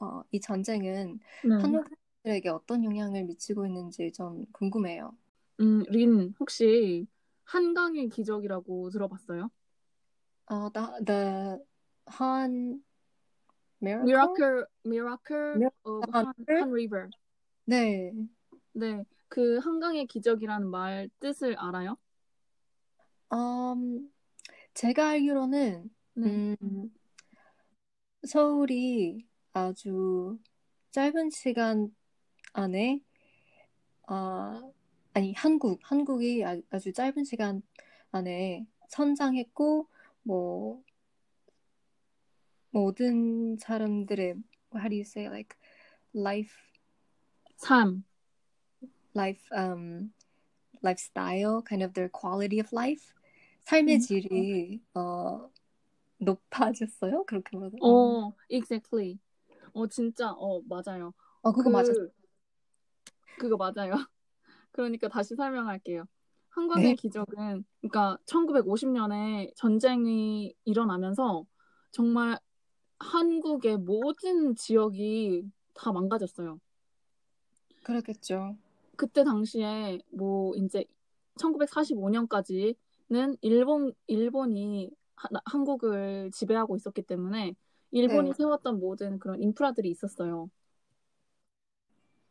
어, 0.02 0.24
이 0.32 0.40
전쟁은 0.40 1.20
네. 1.44 1.56
한국 1.56 1.86
사람들에게 2.24 2.50
어떤 2.50 2.84
영향을 2.84 3.24
미치고 3.24 3.66
있는지 3.66 4.12
좀 4.12 4.46
궁금해요. 4.52 5.16
음, 5.62 5.84
린 5.90 6.34
혹시 6.40 7.08
한강의 7.46 8.10
기적이라고 8.10 8.90
들어봤어요? 8.90 9.50
어, 10.48 10.70
the, 10.72 11.06
the 11.06 11.58
Han 12.20 12.84
Miracle? 13.82 14.66
Miracle, 14.86 15.56
Miracle 15.56 15.66
of 15.86 16.10
Han? 16.14 16.34
Han 16.50 16.72
River. 16.72 17.10
네. 17.66 18.12
네, 18.74 19.04
그 19.30 19.58
한강의 19.60 20.08
기적이라는 20.08 20.68
말 20.70 21.10
뜻을 21.20 21.56
알아요? 21.58 21.98
음, 23.34 24.12
제가 24.74 25.10
알기로는 25.10 25.90
네. 26.16 26.56
음, 26.62 26.94
서울이 28.26 29.26
아주 29.54 30.38
짧은 30.92 31.30
시간 31.30 31.96
안에, 32.54 33.02
아, 34.08 34.62
아니, 35.14 35.34
한국, 35.34 35.80
한국이 35.84 36.44
아- 36.46 36.62
아주 36.70 36.92
짧은 36.94 37.24
시간 37.24 37.62
안에 38.12 38.66
성장했고, 38.90 39.88
뭐, 40.24 40.84
모든 42.72 43.58
사람들의, 43.58 44.36
how 44.74 44.90
do 44.90 44.96
you 44.96 45.02
say, 45.02 45.28
like, 45.28 45.56
life, 46.14 46.54
삶. 47.58 48.04
life, 49.16 49.50
um, 49.56 50.12
lifestyle, 50.84 51.62
kind 51.62 51.82
of 51.82 51.94
their 51.94 52.10
quality 52.10 52.60
of 52.60 52.68
life, 52.74 53.14
삶의 53.64 53.96
음. 53.96 54.00
질이, 54.00 54.82
어, 54.94 55.50
높아졌어요? 56.26 57.24
그렇게 57.26 57.58
말하면. 57.58 57.80
어, 57.82 58.34
exactly. 58.50 59.20
어, 59.74 59.88
진짜, 59.88 60.32
어, 60.32 60.62
맞아요. 60.68 61.14
어, 61.42 61.52
그거 61.52 61.70
맞아. 61.70 61.92
그거 63.38 63.58
맞아요. 63.58 63.92
그러니까 64.72 65.08
다시 65.08 65.36
설명할게요. 65.36 66.06
한강의 66.50 66.90
네. 66.90 66.96
기적은, 66.96 67.66
그러니까 67.82 68.18
1950년에 68.26 69.52
전쟁이 69.56 70.56
일어나면서 70.64 71.46
정말 71.92 72.40
한국의 73.00 73.78
모든 73.78 74.56
지역이 74.56 75.52
다 75.74 75.92
망가졌어요. 75.92 76.60
그렇겠죠. 77.84 78.58
그때 78.96 79.24
당시에 79.24 80.00
뭐 80.12 80.56
이제 80.56 80.86
1945년까지는 81.36 83.38
일본 83.42 83.94
일본이 84.08 84.90
하- 85.16 85.30
한국을 85.46 86.32
지배하고 86.34 86.76
있었기 86.76 87.04
때문에 87.04 87.56
일본이 87.92 88.30
네. 88.30 88.34
세웠던 88.34 88.80
모든 88.80 89.20
그런 89.20 89.42
인프라들이 89.42 89.90
있었어요. 89.90 90.50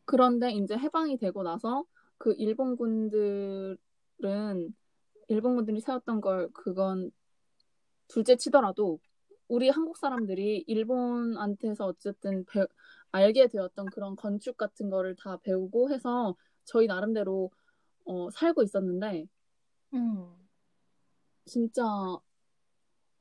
그런데 0.05 0.51
이제 0.51 0.77
해방이 0.77 1.17
되고 1.17 1.43
나서 1.43 1.83
그 2.17 2.33
일본군들은 2.37 3.77
일본군들이 5.27 5.81
세웠던 5.81 6.21
걸 6.21 6.49
그건 6.53 7.11
둘째 8.07 8.35
치더라도 8.35 8.99
우리 9.47 9.69
한국 9.69 9.97
사람들이 9.97 10.63
일본한테서 10.67 11.85
어쨌든 11.85 12.45
배- 12.45 12.65
알게 13.11 13.47
되었던 13.47 13.87
그런 13.87 14.15
건축 14.15 14.57
같은 14.57 14.89
거를 14.89 15.15
다 15.15 15.37
배우고 15.43 15.91
해서 15.91 16.35
저희 16.65 16.87
나름대로 16.87 17.51
어, 18.05 18.29
살고 18.31 18.63
있었는데 18.63 19.27
음. 19.93 20.47
진짜 21.45 21.83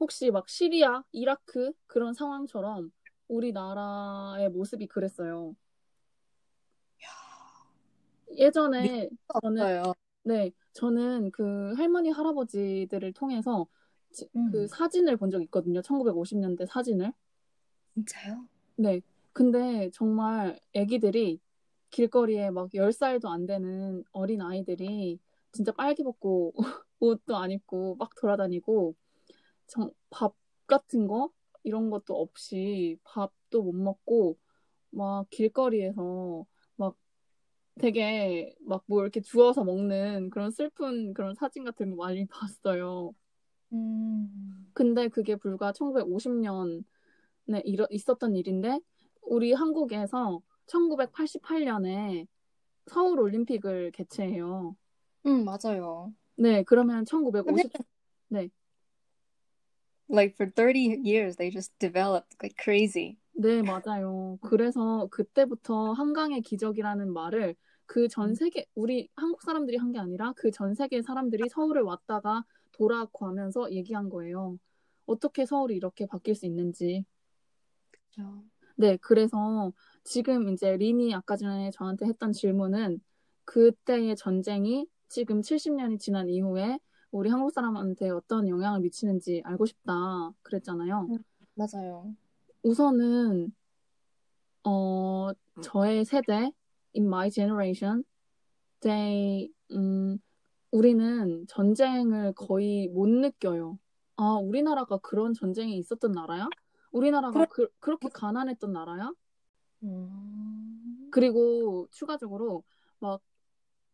혹시 0.04 0.30
막 0.30 0.46
시리아, 0.50 1.02
이라크 1.12 1.72
그런 1.86 2.12
상황처럼 2.12 2.92
우리나라의 3.26 4.50
모습이 4.50 4.86
그랬어요. 4.86 5.56
예전에 8.36 9.08
저는. 9.42 9.82
네, 10.24 10.50
저는 10.74 11.30
그 11.30 11.72
할머니 11.74 12.10
할아버지들을 12.10 13.12
통해서 13.14 13.66
지- 14.12 14.28
음. 14.36 14.50
그 14.50 14.66
사진을 14.68 15.16
본 15.16 15.30
적 15.30 15.40
있거든요. 15.44 15.80
1950년대 15.80 16.66
사진을. 16.66 17.12
진짜요? 17.94 18.46
네. 18.76 19.00
근데 19.32 19.88
정말 19.94 20.60
애기들이 20.74 21.40
길거리에 21.90 22.50
막 22.50 22.68
10살도 22.74 23.30
안 23.30 23.46
되는 23.46 24.04
어린 24.12 24.42
아이들이 24.42 25.18
진짜 25.52 25.72
빨개 25.72 26.02
벗고 26.02 26.52
옷도 27.00 27.36
안 27.38 27.50
입고 27.50 27.96
막 27.96 28.10
돌아다니고 28.16 28.94
정, 29.66 29.90
밥 30.10 30.34
같은 30.66 31.06
거 31.06 31.30
이런 31.62 31.90
것도 31.90 32.20
없이 32.20 32.98
밥도 33.04 33.62
못 33.62 33.74
먹고 33.74 34.38
막 34.90 35.26
길거리에서 35.30 36.44
막 36.76 36.96
되게 37.78 38.54
막 38.60 38.84
뭐 38.86 39.02
이렇게 39.02 39.20
주워서 39.20 39.64
먹는 39.64 40.30
그런 40.30 40.50
슬픈 40.50 41.14
그런 41.14 41.34
사진 41.34 41.64
같은 41.64 41.90
거 41.90 41.96
많이 41.96 42.26
봤어요. 42.28 43.14
음. 43.72 44.70
근데 44.74 45.08
그게 45.08 45.36
불과 45.36 45.72
1950년에 45.72 46.84
있었던 47.90 48.36
일인데 48.36 48.80
우리 49.22 49.52
한국에서 49.52 50.40
1988년에 50.66 52.26
서울 52.86 53.20
올림픽을 53.20 53.90
개최해요. 53.92 54.76
음, 55.26 55.44
맞아요. 55.44 56.12
네, 56.36 56.62
그러면 56.64 57.04
1950 57.04 57.72
네. 58.28 58.50
Like 60.08 60.34
for 60.36 60.50
30 60.50 61.00
years 61.02 61.36
they 61.36 61.50
just 61.50 61.72
developed 61.78 62.36
like 62.42 62.56
crazy. 62.62 63.16
네, 63.36 63.62
맞아요. 63.62 64.38
그래서 64.42 65.08
그때부터 65.10 65.92
한강의 65.92 66.42
기적이라는 66.42 67.12
말을 67.12 67.56
그 67.86 68.08
전 68.08 68.34
세계 68.34 68.66
우리 68.74 69.08
한국 69.16 69.42
사람들이 69.42 69.76
한 69.76 69.92
게 69.92 69.98
아니라 69.98 70.32
그 70.36 70.50
전 70.50 70.74
세계 70.74 71.02
사람들이 71.02 71.48
서울을 71.50 71.82
왔다가 71.82 72.44
돌아가고 72.72 73.26
하면서 73.26 73.70
얘기한 73.72 74.08
거예요. 74.08 74.58
어떻게 75.06 75.44
서울이 75.46 75.74
이렇게 75.76 76.06
바뀔 76.06 76.34
수 76.34 76.46
있는지. 76.46 77.04
그렇죠. 77.90 78.44
네, 78.76 78.96
그래서 79.00 79.72
지금 80.04 80.48
이제 80.48 80.76
린이 80.76 81.14
아까 81.14 81.36
전에 81.36 81.70
저한테 81.70 82.06
했던 82.06 82.32
질문은 82.32 83.00
그때의 83.44 84.16
전쟁이 84.16 84.86
지금 85.08 85.40
70년이 85.42 85.98
지난 85.98 86.28
이후에 86.28 86.78
우리 87.14 87.30
한국 87.30 87.52
사람한테 87.52 88.10
어떤 88.10 88.48
영향을 88.48 88.80
미치는지 88.80 89.40
알고 89.44 89.66
싶다 89.66 90.32
그랬잖아요. 90.42 91.08
맞아요. 91.54 92.12
우선은 92.64 93.54
어 94.64 95.30
저의 95.62 96.04
세대 96.04 96.50
in 96.96 97.06
my 97.06 97.30
generation 97.30 98.02
they 98.80 99.48
음 99.70 100.18
우리는 100.72 101.46
전쟁을 101.46 102.32
거의 102.32 102.88
못 102.88 103.08
느껴요. 103.08 103.78
아, 104.16 104.34
우리나라가 104.34 104.96
그런 104.98 105.34
전쟁이 105.34 105.78
있었던 105.78 106.10
나라야? 106.10 106.48
우리나라가 106.90 107.46
그, 107.46 107.68
그렇게 107.78 108.08
가난했던 108.08 108.72
나라야? 108.72 109.12
음. 109.84 111.08
그리고 111.12 111.86
추가적으로 111.92 112.64
막, 112.98 113.20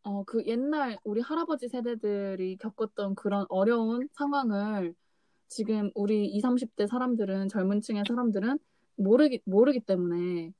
어, 0.03 0.25
그 0.25 0.45
옛날 0.47 0.99
우리 1.05 1.21
할아버지 1.21 1.69
세대들이 1.69 2.57
겪었던 2.57 3.15
그런 3.15 3.45
어려운 3.49 4.09
상황을 4.13 4.95
지금 5.49 5.91
우리 5.95 6.27
20, 6.27 6.43
30대 6.45 6.87
사람들은, 6.87 7.49
젊은 7.49 7.81
층의 7.81 8.05
사람들은 8.07 8.59
모르기, 8.97 9.41
모르기 9.45 9.81
때문에, 9.81 10.53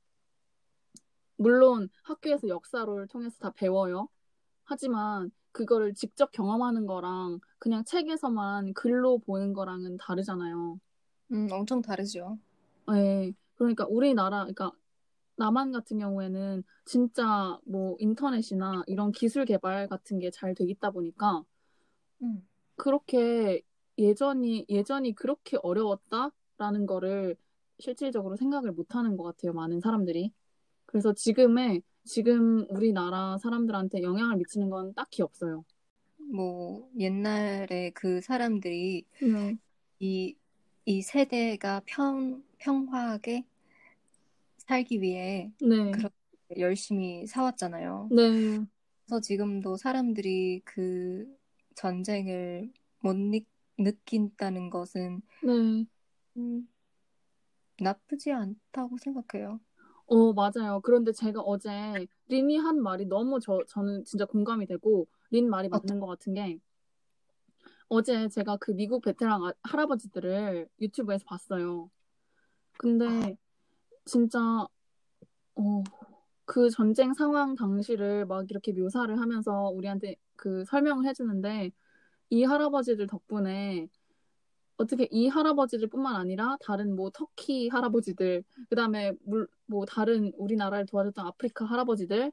물론 1.37 1.89
학교에서 2.03 2.47
역사를 2.49 3.07
통해서 3.07 3.37
다 3.39 3.51
배워요. 3.55 4.09
하지만 4.63 5.31
그거를 5.51 5.93
직접 5.93 6.31
경험하는 6.31 6.85
거랑 6.85 7.39
그냥 7.57 7.83
책에서만 7.83 8.73
글로 8.73 9.17
보는 9.19 9.53
거랑은 9.53 9.97
다르잖아요. 9.97 10.79
음, 11.31 11.47
엄청 11.51 11.81
다르죠. 11.81 12.37
네. 12.87 13.33
그러니까 13.55 13.85
우리나라, 13.87 14.41
그러니까 14.41 14.71
남한 15.41 15.71
같은 15.73 15.99
경우에는 15.99 16.63
진짜 16.85 17.59
뭐 17.65 17.97
인터넷이나 17.99 18.83
이런 18.87 19.11
기술 19.13 19.45
개발 19.45 19.87
같은 19.89 20.19
게 20.19 20.31
잘 20.31 20.55
돼 20.55 20.65
있다 20.65 20.91
보니까 20.91 21.43
음. 22.23 22.47
그렇게 22.75 23.61
예전이 23.97 24.65
예전이 24.69 25.13
그렇게 25.15 25.57
어려웠다라는 25.63 26.85
거를 26.87 27.35
실질적으로 27.79 28.35
생각을 28.37 28.71
못 28.71 28.95
하는 28.95 29.17
것 29.17 29.23
같아요. 29.23 29.53
많은 29.53 29.79
사람들이. 29.81 30.31
그래서 30.85 31.13
지금의 31.13 31.83
지금 32.05 32.65
우리나라 32.69 33.37
사람들한테 33.39 34.03
영향을 34.03 34.37
미치는 34.37 34.69
건 34.69 34.93
딱히 34.95 35.21
없어요. 35.23 35.65
뭐 36.33 36.89
옛날에 36.99 37.91
그 37.93 38.21
사람들이 38.21 39.05
네. 39.21 39.57
이, 39.99 40.35
이 40.85 41.01
세대가 41.01 41.81
평, 41.85 42.43
평화하게 42.59 43.45
살기 44.67 45.01
위해 45.01 45.51
네. 45.61 45.91
그렇게 45.91 46.11
열심히 46.57 47.25
살았잖아요. 47.27 48.09
네. 48.11 48.65
그래서 49.05 49.21
지금도 49.21 49.77
사람들이 49.77 50.61
그 50.63 51.25
전쟁을 51.75 52.71
못 52.99 53.15
느, 53.15 53.39
느낀다는 53.77 54.69
것은 54.69 55.21
네. 55.43 55.85
음, 56.37 56.67
나쁘지 57.79 58.31
않다고 58.31 58.97
생각해요. 58.97 59.59
어, 60.05 60.33
맞아요. 60.33 60.81
그런데 60.83 61.11
제가 61.11 61.41
어제 61.41 61.69
린이 62.27 62.57
한 62.57 62.81
말이 62.81 63.05
너무 63.05 63.39
저, 63.39 63.63
저는 63.67 64.03
진짜 64.05 64.25
공감이 64.25 64.65
되고, 64.65 65.07
린 65.31 65.49
말이 65.49 65.69
맞는 65.69 65.99
것 65.99 66.05
같은 66.05 66.33
게, 66.33 66.59
어제 67.87 68.27
제가 68.29 68.57
그 68.57 68.71
미국 68.71 69.01
베테랑 69.01 69.45
아- 69.45 69.53
할아버지들을 69.63 70.67
유튜브에서 70.79 71.25
봤어요. 71.25 71.89
근데 72.77 73.37
진짜, 74.05 74.39
어, 75.55 75.83
그 76.45 76.69
전쟁 76.69 77.13
상황 77.13 77.55
당시를 77.55 78.25
막 78.25 78.49
이렇게 78.49 78.73
묘사를 78.73 79.19
하면서 79.19 79.69
우리한테 79.69 80.15
그 80.35 80.65
설명을 80.65 81.05
해주는데, 81.07 81.71
이 82.29 82.43
할아버지들 82.43 83.07
덕분에 83.07 83.87
어떻게 84.77 85.07
이 85.11 85.27
할아버지들 85.27 85.87
뿐만 85.89 86.15
아니라 86.15 86.57
다른 86.61 86.95
뭐 86.95 87.11
터키 87.13 87.69
할아버지들, 87.69 88.43
그 88.69 88.75
다음에 88.75 89.11
물, 89.23 89.47
뭐 89.65 89.85
다른 89.85 90.31
우리나라를 90.37 90.85
도와줬던 90.87 91.25
아프리카 91.25 91.65
할아버지들, 91.65 92.31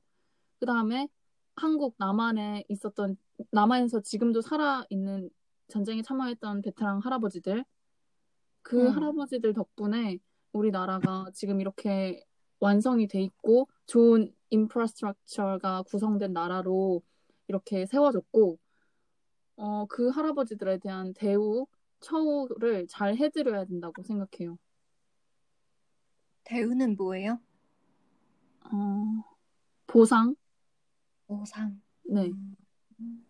그 0.61 0.67
다음에 0.67 1.09
한국 1.57 1.95
남한에 1.99 2.65
있었던, 2.69 3.17
남한에서 3.51 4.01
지금도 4.01 4.41
살아 4.41 4.85
있는 4.89 5.31
전쟁에 5.69 6.03
참여했던 6.03 6.63
베테랑 6.63 7.01
할아버지들, 7.01 7.65
그 8.63 8.87
음. 8.87 8.97
할아버지들 8.97 9.53
덕분에 9.53 10.19
우리나라가 10.53 11.27
지금 11.35 11.61
이렇게 11.61 12.25
완성이 12.61 13.07
돼 13.07 13.21
있고 13.23 13.69
좋은 13.87 14.35
인프라스트럭처가 14.51 15.83
구성된 15.83 16.33
나라로 16.33 17.03
이렇게 17.49 17.87
세워졌고, 17.87 18.59
어, 19.57 19.87
그 19.87 20.09
할아버지들에 20.09 20.79
대한 20.79 21.15
대우, 21.15 21.67
처우를 22.01 22.87
잘 22.89 23.17
해드려야 23.17 23.65
된다고 23.65 24.03
생각해요. 24.03 24.59
대우는 26.45 26.97
뭐예요? 26.97 27.41
어, 28.65 29.25
보상? 29.87 30.35
보상. 31.27 31.81
네. 32.05 32.31
음. 33.01 33.27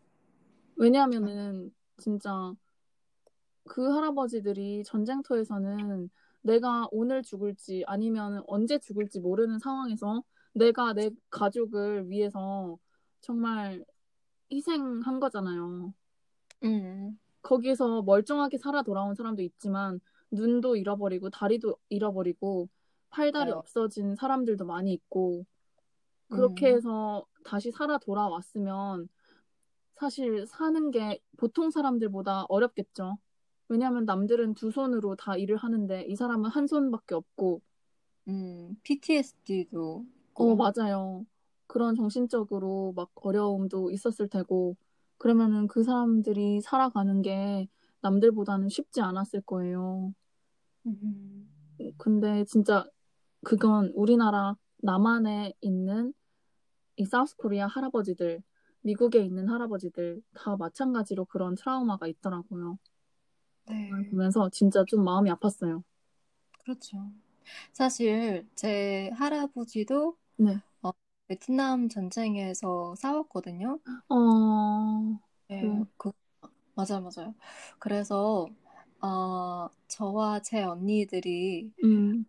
왜냐하면은 0.76 1.74
진짜 1.96 2.54
그 3.64 3.90
할아버지들이 3.90 4.84
전쟁터에서는 4.84 6.10
내가 6.48 6.88
오늘 6.90 7.22
죽을지 7.22 7.84
아니면 7.86 8.42
언제 8.46 8.78
죽을지 8.78 9.20
모르는 9.20 9.58
상황에서 9.58 10.22
내가 10.54 10.94
내 10.94 11.10
가족을 11.30 12.08
위해서 12.08 12.78
정말 13.20 13.84
희생한 14.50 15.20
거잖아요. 15.20 15.92
음. 16.64 17.18
거기서 17.42 18.02
멀쩡하게 18.02 18.56
살아 18.58 18.82
돌아온 18.82 19.14
사람도 19.14 19.42
있지만 19.42 20.00
눈도 20.30 20.76
잃어버리고 20.76 21.30
다리도 21.30 21.76
잃어버리고 21.90 22.68
팔다리 23.10 23.50
맞아요. 23.50 23.58
없어진 23.58 24.16
사람들도 24.16 24.64
많이 24.64 24.92
있고 24.92 25.44
그렇게 26.28 26.70
음. 26.70 26.76
해서 26.76 27.26
다시 27.44 27.70
살아 27.70 27.98
돌아왔으면 27.98 29.08
사실 29.96 30.46
사는 30.46 30.90
게 30.90 31.20
보통 31.36 31.70
사람들보다 31.70 32.46
어렵겠죠. 32.48 33.18
왜냐하면 33.68 34.04
남들은 34.04 34.54
두 34.54 34.70
손으로 34.70 35.16
다 35.16 35.36
일을 35.36 35.56
하는데 35.56 36.02
이 36.02 36.16
사람은 36.16 36.50
한 36.50 36.66
손밖에 36.66 37.14
없고 37.14 37.60
음, 38.28 38.76
PTSD도 38.82 40.04
어 40.34 40.54
맞아요. 40.54 41.24
그런 41.66 41.94
정신적으로 41.94 42.92
막 42.96 43.10
어려움도 43.14 43.90
있었을 43.90 44.28
테고 44.28 44.76
그러면은 45.18 45.66
그 45.66 45.82
사람들이 45.82 46.60
살아가는 46.60 47.22
게 47.22 47.68
남들보다는 48.00 48.68
쉽지 48.68 49.00
않았을 49.00 49.42
거예요. 49.42 50.14
음. 50.86 51.48
근데 51.96 52.44
진짜 52.44 52.86
그건 53.44 53.92
우리나라 53.94 54.56
남한에 54.78 55.52
있는 55.60 56.12
이 56.96 57.04
사우스 57.04 57.36
코리아 57.36 57.66
할아버지들, 57.66 58.42
미국에 58.82 59.20
있는 59.24 59.48
할아버지들 59.48 60.22
다 60.34 60.56
마찬가지로 60.56 61.26
그런 61.26 61.54
트라우마가 61.54 62.06
있더라고요. 62.08 62.78
네. 63.68 63.92
보면서 64.10 64.48
진짜 64.50 64.84
좀 64.86 65.04
마음이 65.04 65.30
아팠어요. 65.30 65.82
그렇죠. 66.62 67.10
사실 67.72 68.46
제 68.56 69.10
할아버지도 69.14 70.16
네. 70.36 70.60
어, 70.82 70.92
베트남 71.28 71.88
전쟁에서 71.88 72.94
싸웠거든요. 72.96 73.80
어, 74.08 75.18
네, 75.48 75.80
네. 75.80 75.86
그 75.96 76.12
맞아요, 76.74 77.02
맞아요. 77.02 77.34
그래서 77.78 78.48
어, 79.02 79.68
저와 79.88 80.40
제 80.42 80.62
언니들이 80.62 81.72
음, 81.84 82.26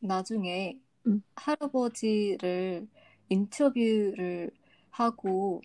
나중에 0.00 0.78
음. 1.06 1.22
할아버지를 1.36 2.88
인터뷰를 3.28 4.50
하고 4.90 5.62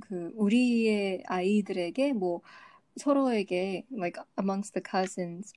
그 0.00 0.30
우리의 0.34 1.22
아이들에게 1.26 2.12
뭐 2.12 2.42
서로에게 2.96 3.86
like 3.92 4.22
amongst 4.38 4.72
the 4.74 4.82
cousins 4.88 5.52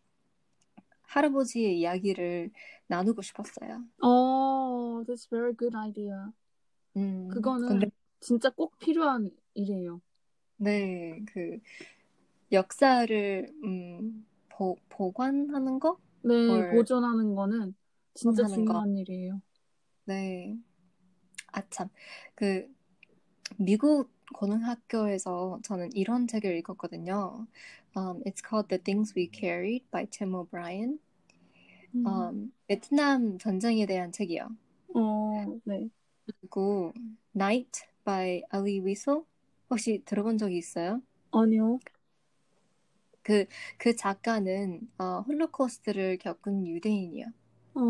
할아버지의 1.04 1.78
이야기를 1.80 2.52
나누고 2.88 3.22
싶었어요. 3.22 3.84
어, 4.02 5.04
that's 5.06 5.30
very 5.30 5.54
good 5.56 5.76
idea. 5.76 6.32
음, 6.98 7.30
그거는 7.30 7.68
근데 7.68 7.92
진짜 8.20 8.50
꼭 8.50 8.78
필요한 8.80 9.32
일이에요. 9.54 10.02
네, 10.58 11.20
그 11.26 11.60
역사를 12.52 13.52
음, 13.64 14.26
보, 14.50 14.78
보관하는 14.90 15.80
거? 15.80 15.98
네, 16.24 16.34
뭘 16.48 16.70
보존하는 16.70 17.36
거는 17.36 17.76
진짜 18.14 18.44
보존하는 18.44 18.66
거. 18.66 18.74
중요한 18.74 18.98
일이에요. 18.98 19.42
네. 20.06 20.58
아, 21.54 21.62
참. 21.70 21.90
그, 22.36 22.68
미국 23.58 24.12
고등학교에서 24.34 25.60
저는 25.64 25.92
이런 25.96 26.28
책을 26.28 26.56
읽었거든요. 26.58 27.48
Um, 27.96 28.22
it's 28.26 28.42
called 28.42 28.70
The 28.70 28.82
Things 28.84 29.14
We 29.16 29.30
Carried 29.34 29.86
by 29.92 30.08
Tim 30.10 30.34
O'Brien. 30.36 31.00
음. 31.96 32.06
Um, 32.06 32.54
베트남 32.68 33.38
전쟁에 33.38 33.86
대한 33.86 34.12
책이요. 34.12 34.50
어, 34.94 35.60
네. 35.66 35.90
그리고 36.26 36.94
Night 37.36 37.82
by 38.04 38.44
Ali 38.54 38.80
Weasel. 38.82 39.24
혹시 39.70 40.04
들어본 40.06 40.38
적이 40.38 40.58
있어요? 40.58 41.02
아니요. 41.32 41.80
그, 43.24 43.46
그 43.78 43.96
작가는 43.96 44.90
어, 45.00 45.22
홀로코스트를 45.22 46.18
겪은 46.18 46.68
유대인이요. 46.68 47.26
어, 47.74 47.82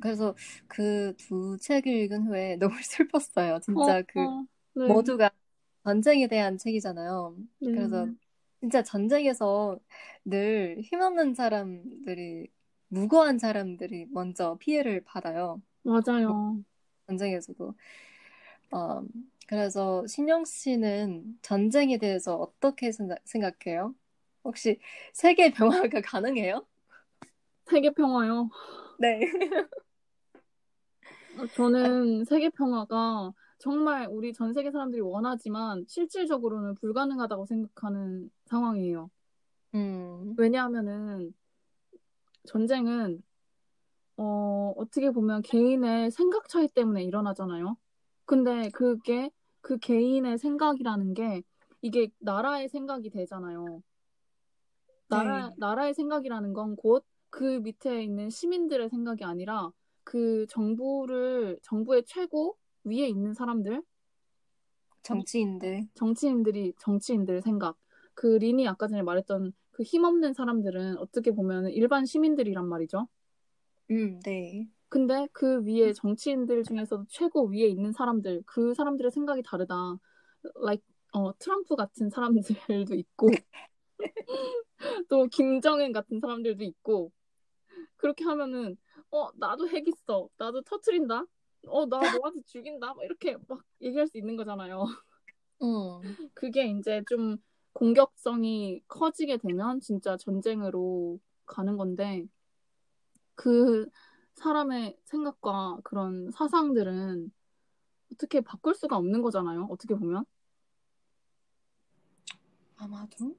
그래서 0.00 0.34
그 0.68 1.14
두 1.18 1.56
책을 1.60 1.92
읽은 1.92 2.26
후에 2.28 2.56
너무 2.56 2.74
슬펐어요. 2.84 3.60
진짜 3.60 4.02
그 4.02 4.20
어, 4.20 4.46
네. 4.74 4.86
모두가 4.86 5.30
전쟁에 5.84 6.28
대한 6.28 6.58
책이잖아요. 6.58 7.36
네. 7.60 7.70
그래서 7.72 8.08
진짜 8.60 8.82
전쟁에서 8.82 9.78
늘 10.24 10.80
힘없는 10.82 11.34
사람들이, 11.34 12.48
무고한 12.88 13.38
사람들이 13.38 14.06
먼저 14.10 14.56
피해를 14.60 15.02
받아요. 15.04 15.60
맞아요. 15.84 16.64
전쟁에서도. 17.06 17.74
어, 18.72 19.02
그래서 19.48 20.06
신영 20.06 20.44
씨는 20.44 21.38
전쟁에 21.42 21.98
대해서 21.98 22.36
어떻게 22.36 22.92
생각, 22.92 23.18
생각해요? 23.24 23.94
혹시 24.44 24.80
세계 25.12 25.52
평화가 25.52 26.00
가능해요? 26.02 26.66
세계 27.66 27.90
평화요. 27.92 28.48
네. 28.98 29.20
저는 31.54 32.24
세계 32.24 32.50
평화가 32.50 33.32
정말 33.58 34.08
우리 34.10 34.32
전 34.32 34.52
세계 34.52 34.70
사람들이 34.70 35.00
원하지만 35.00 35.84
실질적으로는 35.88 36.74
불가능하다고 36.76 37.46
생각하는 37.46 38.30
상황이에요. 38.46 39.10
음, 39.74 40.34
왜냐하면은 40.36 41.34
전쟁은 42.46 43.22
어, 44.16 44.72
어떻게 44.76 45.10
보면 45.10 45.42
개인의 45.42 46.10
생각 46.10 46.48
차이 46.48 46.68
때문에 46.68 47.02
일어나잖아요. 47.04 47.76
근데 48.26 48.70
그게 48.70 49.30
그 49.60 49.78
개인의 49.78 50.38
생각이라는 50.38 51.14
게 51.14 51.42
이게 51.82 52.08
나라의 52.20 52.68
생각이 52.68 53.10
되잖아요. 53.10 53.82
나라, 55.08 55.48
네. 55.48 55.54
나라의 55.58 55.94
생각이라는 55.94 56.52
건 56.52 56.76
곧 56.84 57.04
그 57.34 57.58
밑에 57.58 58.04
있는 58.04 58.30
시민들의 58.30 58.88
생각이 58.90 59.24
아니라 59.24 59.72
그 60.04 60.46
정부를, 60.48 61.58
정부의 61.64 62.04
최고 62.06 62.56
위에 62.84 63.08
있는 63.08 63.34
사람들, 63.34 63.82
정치인들. 65.02 65.88
정치인들이, 65.94 66.74
정치인들 66.78 67.42
생각. 67.42 67.76
그 68.14 68.38
린이 68.38 68.66
아까 68.66 68.86
전에 68.88 69.02
말했던 69.02 69.52
그 69.70 69.82
힘없는 69.82 70.32
사람들은 70.32 70.98
어떻게 70.98 71.32
보면 71.32 71.68
일반 71.70 72.06
시민들이란 72.06 72.66
말이죠. 72.66 73.08
음, 73.90 74.20
네. 74.20 74.68
근데 74.88 75.26
그 75.32 75.62
위에 75.64 75.92
정치인들 75.92 76.62
중에서도 76.62 77.06
최고 77.08 77.48
위에 77.48 77.66
있는 77.66 77.92
사람들, 77.92 78.42
그 78.46 78.74
사람들의 78.74 79.10
생각이 79.10 79.42
다르다. 79.42 79.98
like, 80.62 80.84
어, 81.12 81.36
트럼프 81.38 81.74
같은 81.74 82.10
사람들도 82.10 82.94
있고, 82.94 83.28
또 85.08 85.26
김정은 85.26 85.92
같은 85.92 86.20
사람들도 86.20 86.62
있고, 86.64 87.10
그렇게 87.96 88.24
하면은, 88.24 88.76
어, 89.10 89.30
나도 89.34 89.68
핵 89.68 89.88
있어. 89.88 90.28
나도 90.36 90.62
터트린다. 90.62 91.24
어, 91.68 91.86
나 91.86 92.00
너한테 92.00 92.42
죽인다. 92.46 92.94
막 92.94 93.04
이렇게 93.04 93.36
막 93.48 93.62
얘기할 93.80 94.06
수 94.08 94.18
있는 94.18 94.36
거잖아요. 94.36 94.84
음, 95.62 96.16
그게 96.34 96.66
이제 96.66 97.02
좀 97.08 97.36
공격성이 97.72 98.82
커지게 98.88 99.38
되면 99.38 99.80
진짜 99.80 100.16
전쟁으로 100.16 101.18
가는 101.46 101.76
건데, 101.76 102.26
그 103.34 103.88
사람의 104.34 104.98
생각과 105.04 105.78
그런 105.84 106.30
사상들은 106.30 107.32
어떻게 108.12 108.40
바꿀 108.40 108.74
수가 108.74 108.96
없는 108.96 109.22
거잖아요. 109.22 109.66
어떻게 109.70 109.94
보면. 109.94 110.24
아마도. 112.76 113.36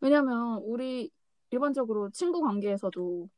왜냐면 0.00 0.58
우리 0.64 1.10
일반적으로 1.50 2.10
친구 2.10 2.40
관계에서도 2.40 3.28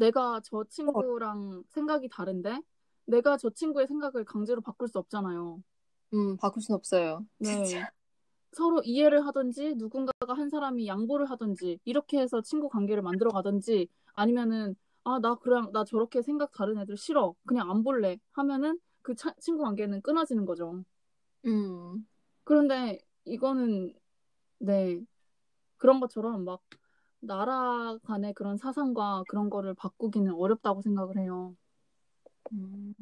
내가 0.00 0.40
저 0.42 0.64
친구랑 0.64 1.62
생각이 1.68 2.08
다른데 2.08 2.60
내가 3.04 3.36
저 3.36 3.50
친구의 3.50 3.86
생각을 3.86 4.24
강제로 4.24 4.60
바꿀 4.62 4.88
수 4.88 4.98
없잖아요. 4.98 5.62
음, 6.14 6.36
바꿀 6.38 6.62
순 6.62 6.74
없어요. 6.74 7.26
네. 7.38 7.64
진짜. 7.64 7.92
서로 8.52 8.80
이해를 8.82 9.24
하든지 9.26 9.74
누군가가 9.76 10.34
한 10.34 10.48
사람이 10.48 10.86
양보를 10.86 11.26
하든지 11.30 11.78
이렇게 11.84 12.18
해서 12.18 12.40
친구 12.40 12.68
관계를 12.68 13.02
만들어 13.02 13.30
가든지 13.30 13.88
아니면은 14.14 14.74
아, 15.04 15.18
나 15.20 15.34
그냥 15.36 15.70
나 15.72 15.84
저렇게 15.84 16.22
생각 16.22 16.50
다른 16.52 16.78
애들 16.78 16.96
싫어. 16.96 17.34
그냥 17.46 17.70
안 17.70 17.82
볼래. 17.84 18.18
하면은 18.32 18.78
그 19.02 19.14
차- 19.14 19.34
친구 19.38 19.62
관계는 19.64 20.00
끊어지는 20.02 20.46
거죠. 20.46 20.82
음, 21.46 22.06
그런데 22.44 22.98
이거는 23.24 23.94
네. 24.58 25.00
그런 25.76 26.00
것처럼 26.00 26.44
막 26.44 26.60
나라 27.20 27.98
간의 28.04 28.32
그런 28.34 28.56
사상과 28.56 29.24
그런 29.28 29.50
거를 29.50 29.74
바꾸기는 29.74 30.32
어렵다고 30.32 30.82
생각을 30.82 31.18
해요. 31.18 31.54
음. 32.52 32.94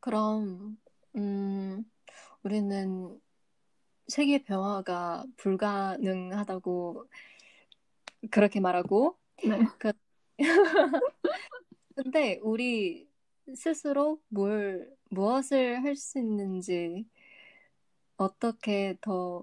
그럼, 0.00 0.78
음, 1.16 1.90
우리는 2.42 3.20
세계 4.08 4.42
평화가 4.42 5.24
불가능하다고 5.36 7.06
그렇게 8.30 8.60
말하고, 8.60 9.16
네. 9.44 9.60
그, 9.78 9.92
근데 11.94 12.38
우리 12.42 13.08
스스로 13.54 14.20
뭘, 14.28 14.90
무엇을 15.10 15.82
할 15.84 15.96
수 15.96 16.18
있는지, 16.18 17.06
어떻게 18.16 18.96
더, 19.00 19.42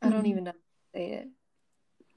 I 0.00 0.10
don't 0.10 0.20
음. 0.20 0.26
even 0.26 0.44
know. 0.44 0.60
네. 0.92 1.30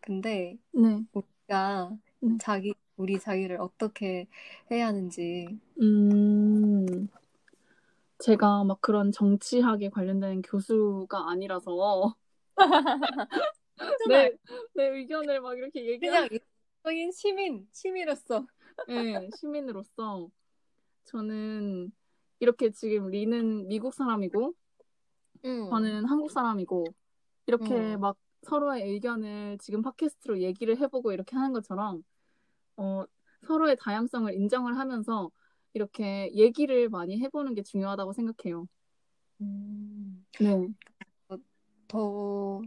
근데 0.01 0.57
네. 0.71 1.03
우리가 1.13 1.97
네. 2.21 2.37
자기, 2.39 2.73
우리 2.97 3.19
자기를 3.19 3.59
어떻게 3.61 4.27
해야 4.71 4.87
하는지, 4.87 5.59
음, 5.81 7.07
제가 8.19 8.63
막 8.63 8.81
그런 8.81 9.11
정치학에 9.11 9.89
관련된 9.89 10.41
교수가 10.41 11.29
아니라서 11.29 12.15
내, 14.09 14.31
내 14.73 14.87
의견을 14.87 15.41
막 15.41 15.57
이렇게 15.57 15.85
얘기하 15.85 16.27
그냥 16.27 16.29
일반적인 16.31 17.11
시민, 17.11 17.67
시민으로서. 17.71 18.45
네, 18.87 19.29
시민으로서 19.35 20.29
저는 21.05 21.91
이렇게 22.39 22.71
지금 22.71 23.09
리는 23.09 23.67
미국 23.67 23.93
사람이고 23.93 24.53
응. 25.45 25.69
저는 25.69 26.05
한국 26.05 26.31
사람이고 26.31 26.85
이렇게 27.47 27.95
음. 27.95 27.99
막 27.99 28.17
서로의 28.43 28.83
의견을 28.83 29.57
지금 29.59 29.81
팟캐스트로 29.81 30.41
얘기를 30.41 30.77
해보고 30.77 31.11
이렇게 31.11 31.35
하는 31.35 31.53
것처럼 31.53 32.03
어, 32.77 33.03
서로의 33.45 33.75
다양성을 33.79 34.33
인정을 34.33 34.77
하면서 34.77 35.31
이렇게 35.73 36.31
얘기를 36.33 36.89
많이 36.89 37.19
해보는 37.19 37.53
게 37.53 37.63
중요하다고 37.63 38.13
생각해요. 38.13 38.67
음. 39.41 40.25
네, 40.39 40.67
더 41.87 42.61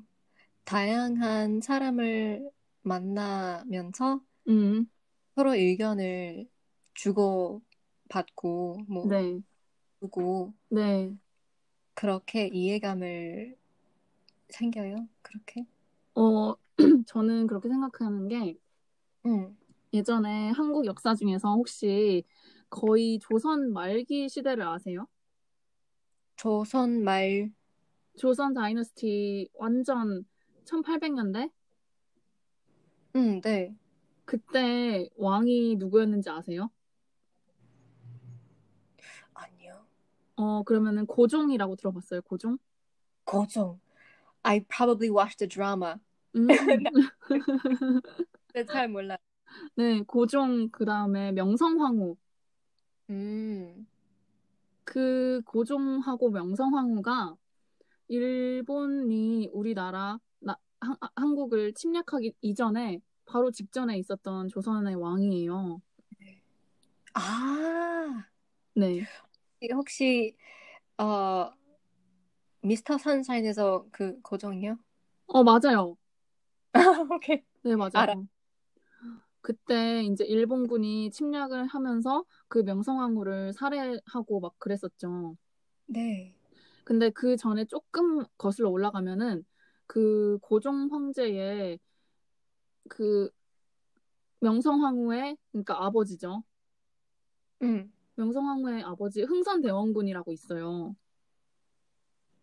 다양한 0.64 1.61
사람을 1.61 2.51
만나면서 2.83 4.20
음, 4.49 4.90
서로 5.40 5.55
의견을 5.55 6.50
주고 6.92 7.62
받고 8.11 8.85
뭐 8.88 9.09
네, 9.09 9.40
주고 10.00 10.53
네. 10.68 11.16
그렇게 11.94 12.48
이해감을 12.48 13.57
생겨요. 14.50 15.09
그렇게. 15.22 15.66
어, 16.14 16.55
저는 17.07 17.46
그렇게 17.46 17.68
생각하는 17.68 18.29
게 18.29 18.57
응. 19.26 19.57
예전에 19.92 20.50
한국 20.50 20.87
역사 20.87 21.14
중에서 21.14 21.48
혹시 21.55 22.24
거의 22.70 23.18
조선 23.20 23.72
말기 23.72 24.29
시대를 24.29 24.66
아세요? 24.66 25.07
조선 26.37 27.05
말 27.05 27.53
조선 28.16 28.55
다이너스티 28.55 29.48
완전 29.55 30.24
1800년대? 30.64 31.50
응, 33.16 33.40
네. 33.42 33.74
그때 34.31 35.11
왕이 35.16 35.75
누구였는지 35.75 36.31
아세요? 36.31 36.71
아니요. 39.35 39.85
어, 40.37 40.62
그러면은 40.62 41.05
고종이라고 41.05 41.75
들어봤어요, 41.75 42.23
고종? 42.23 42.57
고종. 43.25 43.81
I 44.45 44.61
probably 44.61 45.11
watched 45.11 45.38
the 45.38 45.49
drama. 45.49 45.97
음, 46.37 46.47
근데 48.53 48.64
잘 48.66 48.88
몰라. 48.88 49.16
네, 49.75 50.01
고종 50.03 50.69
그 50.71 50.85
다음에 50.85 51.33
명성황후. 51.33 52.16
음. 53.11 53.88
그 54.85 55.43
고종하고 55.45 56.31
명성황후가 56.31 57.37
일본이 58.07 59.49
우리나라 59.53 60.21
나, 60.38 60.57
한, 60.79 60.97
한국을 61.16 61.73
침략하기 61.73 62.35
이전에 62.43 63.01
바로 63.31 63.53
직전에 63.53 63.97
있었던 63.99 64.49
조선의 64.49 64.97
왕이에요. 64.97 65.81
아, 67.14 68.25
네. 68.75 69.05
혹시 69.73 70.37
어 70.99 71.53
미스터 72.62 72.99
선샤인에서 72.99 73.87
그 73.93 74.21
고종이요? 74.23 74.77
어, 75.29 75.45
맞아요. 75.45 75.97
오케이. 77.12 77.43
네, 77.62 77.77
맞아요. 77.77 77.90
알아. 77.95 78.14
그때 79.43 80.03
이제 80.03 80.25
일본군이 80.25 81.11
침략을 81.12 81.66
하면서 81.66 82.25
그 82.49 82.59
명성황후를 82.59 83.53
살해하고 83.53 84.40
막 84.40 84.59
그랬었죠. 84.59 85.37
네. 85.87 86.35
근데 86.85 87.11
그 87.11 87.37
전에 87.37 87.64
조금 87.64 88.25
거슬러 88.37 88.71
올라가면은 88.71 89.45
그 89.87 90.38
고종 90.43 90.88
황제의 90.90 91.79
그 92.90 93.31
명성황후의 94.40 95.37
그러니까 95.53 95.85
아버지죠. 95.85 96.42
음. 97.62 97.92
명성황후의 98.16 98.83
아버지 98.83 99.22
흥선대원군이라고 99.22 100.33
있어요. 100.33 100.96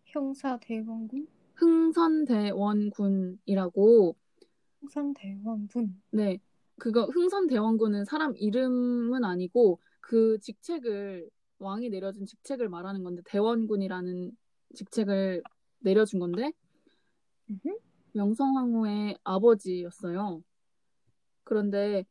형사대원군? 0.06 1.28
흥선대원군이라고 1.56 4.16
형사대원군. 4.82 6.02
네. 6.12 6.40
그거 6.78 7.04
흥선대원군은 7.06 8.06
사람 8.06 8.34
이름은 8.38 9.26
아니고 9.26 9.82
그 10.00 10.40
직책을 10.40 11.30
왕이 11.60 11.90
내려준 11.90 12.26
직책을 12.26 12.70
말하는 12.70 13.04
건데 13.04 13.22
대원군이라는 13.26 14.32
직책을 14.76 15.44
내려준 15.80 16.20
건데 16.20 16.54
음흠. 17.50 17.87
명성황후의 18.18 19.18
아버지였어요. 19.24 20.44
그런데 21.44 22.06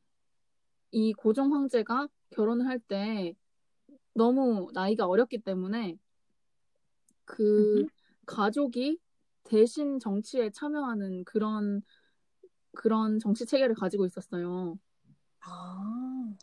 이 0.92 1.12
고종 1.12 1.52
황제가 1.54 2.08
결혼을 2.30 2.66
할 2.66 2.78
때 2.80 3.34
너무 4.14 4.70
나이가 4.72 5.06
어렸기 5.06 5.38
때문에 5.38 5.98
그. 7.24 7.86
가족이 8.26 8.98
대신 9.44 10.00
정치에 10.00 10.50
참여하는 10.50 11.22
그런 11.24 11.80
그런 12.72 13.20
정치 13.20 13.46
체계를 13.46 13.76
가지고 13.76 14.04
있었어요. 14.04 14.76
아. 15.42 16.34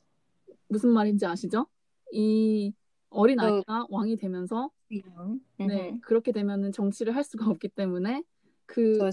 무슨 0.69 0.91
말인지 0.91 1.25
아시죠? 1.25 1.67
이 2.13 2.73
어린 3.09 3.37
어. 3.41 3.43
아이가 3.43 3.85
왕이 3.89 4.15
되면서. 4.15 4.71
네. 5.57 5.99
그렇게 6.03 6.31
되면은 6.31 6.71
정치를 6.71 7.13
할 7.17 7.25
수가 7.25 7.49
없기 7.49 7.67
때문에 7.69 8.23
그 8.65 8.97
저- 8.97 9.11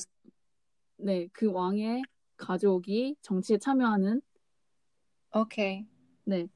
네, 1.03 1.29
그 1.33 1.51
왕의 1.51 2.03
가족이 2.37 3.17
정치에 3.23 3.59
참여하는 3.59 4.21
오케이. 5.35 5.87
네. 6.25 6.47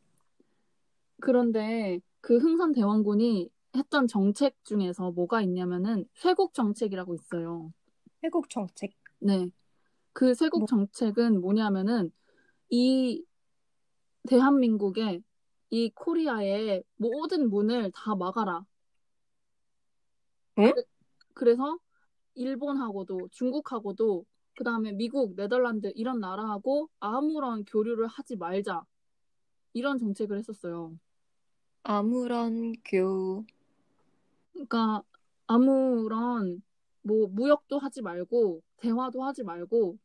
그런데 1.21 2.01
그 2.21 2.37
흥선 2.39 2.73
대원군이 2.73 3.51
했던 3.77 4.07
정책 4.07 4.63
중에서 4.65 5.13
뭐가 5.13 5.41
있냐면은 5.43 6.07
쇄국 6.15 6.53
정책이라고 6.55 7.15
있어요. 7.15 7.73
태국 8.21 8.51
정책. 8.51 8.93
네. 9.19 9.49
그 10.13 10.35
쇄국 10.35 10.61
뭐- 10.61 10.67
정책은 10.67 11.41
뭐냐면은 11.41 12.13
이 12.69 13.25
대한민국의 14.29 15.23
이 15.71 15.91
코리아의 15.95 16.85
모든 16.97 17.49
문을 17.51 17.91
다 17.93 18.15
막아라. 18.15 18.65
응? 20.59 20.71
그래- 20.73 20.85
그래서 21.35 21.79
일본하고도 22.35 23.29
중국하고도 23.31 24.25
그 24.57 24.65
다음에 24.65 24.93
미국, 24.93 25.35
네덜란드 25.37 25.93
이런 25.97 26.21
나라하고 26.21 26.89
아무런 27.01 27.65
교류를 27.65 28.07
하지 28.07 28.37
말자. 28.37 28.85
이런 29.73 29.99
정책을 29.99 30.39
했었어요. 30.39 30.97
아무런 31.83 32.73
교. 32.85 33.45
그러니까 34.53 35.03
아무런 35.47 36.63
뭐 37.03 37.27
무역도 37.29 37.79
하지 37.79 38.03
말고 38.03 38.63
대화도 38.79 39.23
하지 39.23 39.43
말고 39.43 39.99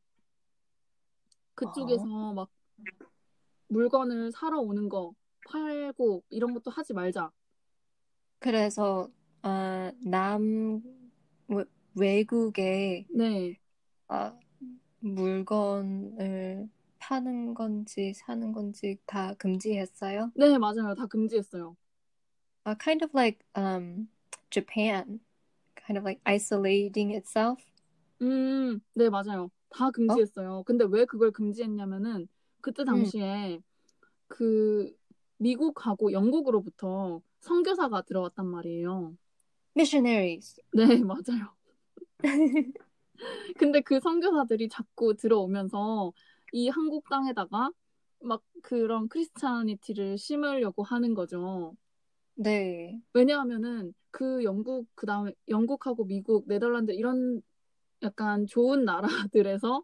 그쪽에서 1.56 2.34
막 2.34 2.50
물건을 3.68 4.32
사러 4.32 4.60
오는 4.60 4.90
거 4.90 5.14
팔고 5.48 6.24
이런 6.30 6.54
것도 6.54 6.72
하지 6.72 6.94
말자. 6.94 7.32
그래서 8.40 9.10
어, 9.44 9.92
남 10.04 10.82
외- 11.48 11.66
외국에 11.96 13.06
네, 13.10 13.60
아, 14.10 14.34
물건을 15.02 16.68
파는 17.00 17.54
건지 17.54 18.14
사는 18.16 18.52
건지 18.52 18.98
다 19.06 19.34
금지했어요. 19.36 20.32
네 20.36 20.58
맞아요. 20.58 20.96
다 20.96 21.06
금지했어요. 21.06 21.76
Uh, 22.66 22.76
kind 22.76 23.04
of 23.04 23.12
like 23.14 23.40
um, 23.56 24.10
Japan, 24.50 25.22
kind 25.76 25.98
of 25.98 26.04
like 26.04 26.20
isolating 26.28 27.16
itself. 27.16 27.64
음, 28.22 28.82
네 28.96 29.10
맞아요. 29.10 29.50
다 29.70 29.92
금지했어요. 29.92 30.64
근데 30.64 30.86
왜 30.90 31.06
그걸 31.06 31.32
금지했냐면은 31.32 32.28
그때 32.62 32.84
당시에 32.84 33.62
그 34.28 34.92
미국하고 35.38 36.12
영국으로부터 36.12 37.22
선교사가 37.42 38.02
들어왔단 38.02 38.46
말이에요. 38.46 39.16
Missionaries. 39.76 40.60
네 40.74 40.84
맞아요. 41.06 41.56
근데 43.58 43.82
그 43.82 44.00
선교사들이 44.00 44.70
자꾸 44.70 45.16
들어오면서 45.16 46.14
이 46.54 46.70
한국 46.70 47.08
땅에다가 47.10 47.72
막 48.22 48.42
그런 48.62 49.08
크리스찬니티를 49.08 50.18
심으려고 50.18 50.84
하는 50.84 51.14
거죠. 51.14 51.76
네. 52.36 53.00
왜냐하면은 53.14 53.94
그 54.12 54.44
영국 54.44 54.88
그다음에 54.96 55.34
영국하고 55.48 56.06
미국, 56.06 56.48
네덜란드 56.48 56.92
이런 56.92 57.42
약간 58.02 58.46
좋은 58.48 58.86
나라들에서 58.86 59.84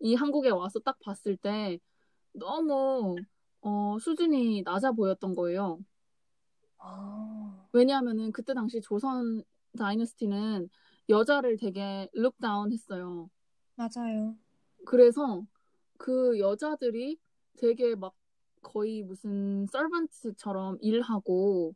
이 0.00 0.14
한국에 0.14 0.50
와서 0.50 0.80
딱 0.80 0.98
봤을 1.00 1.36
때 1.36 1.78
너무 2.32 3.16
어, 3.62 3.98
수준이 3.98 4.62
낮아 4.62 4.92
보였던 4.92 5.34
거예요. 5.34 5.78
아, 6.78 7.66
왜냐하면은 7.72 8.32
그때 8.32 8.54
당시 8.54 8.80
조선 8.80 9.42
다이너스티는 9.78 10.68
여자를 11.08 11.56
되게 11.56 12.08
룩다운 12.12 12.72
했어요. 12.72 13.30
맞아요. 13.76 14.36
그래서 14.84 15.44
그 15.96 16.38
여자들이 16.38 17.18
되게 17.56 17.94
막 17.94 18.14
거의 18.62 19.02
무슨 19.02 19.66
서번트처럼 19.66 20.78
일하고 20.80 21.74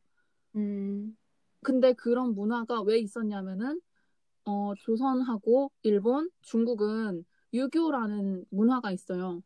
음, 0.57 1.17
근데 1.63 1.93
그런 1.93 2.35
문화가 2.35 2.81
왜 2.83 2.99
있었냐면은 2.99 3.81
어, 4.45 4.73
조선하고 4.79 5.71
일본, 5.83 6.31
중국은 6.41 7.25
유교라는 7.53 8.47
문화가 8.51 8.93
있어요. 8.93 9.43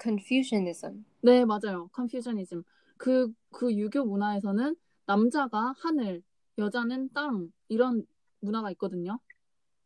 Confucianism. 0.00 1.04
네, 1.20 1.44
맞아요. 1.44 1.88
컨퓨저니즘. 1.92 2.64
그, 2.96 3.32
그 3.50 3.72
유교 3.74 4.04
문화에서는 4.04 4.74
남자가 5.06 5.74
하늘, 5.78 6.22
여자는 6.58 7.10
땅, 7.12 7.52
이런 7.68 8.06
문화가 8.42 8.70
있거든요. 8.72 9.18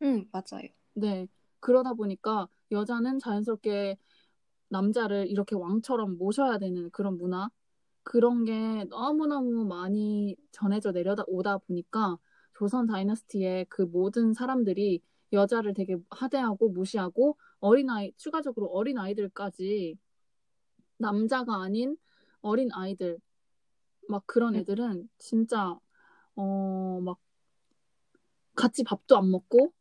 음, 0.01 0.25
맞아요. 0.31 0.67
네. 0.93 1.27
그러다 1.59 1.93
보니까 1.93 2.47
여자는 2.71 3.19
자연스럽게 3.19 3.97
남자를 4.69 5.27
이렇게 5.27 5.55
왕처럼 5.55 6.17
모셔야 6.17 6.57
되는 6.57 6.89
그런 6.91 7.17
문화. 7.17 7.49
그런 8.03 8.45
게 8.45 8.85
너무너무 8.85 9.65
많이 9.65 10.35
전해져 10.51 10.91
내려오다 10.91 11.57
보니까 11.59 12.17
조선 12.57 12.87
다이너스티의 12.87 13.65
그 13.69 13.81
모든 13.83 14.33
사람들이 14.33 15.01
여자를 15.33 15.73
되게 15.73 15.97
하대하고 16.09 16.69
무시하고 16.69 17.37
어린아이, 17.59 18.13
추가적으로 18.17 18.67
어린아이들까지 18.67 19.97
남자가 20.97 21.61
아닌 21.61 21.97
어린 22.41 22.69
아이들, 22.71 23.19
막 24.07 24.23
그런 24.25 24.55
음. 24.55 24.59
애들은 24.61 25.09
진짜, 25.17 25.77
어, 26.35 26.99
막 27.03 27.17
같이 28.57 28.83
밥도 28.83 29.15
안 29.15 29.31
먹고 29.31 29.71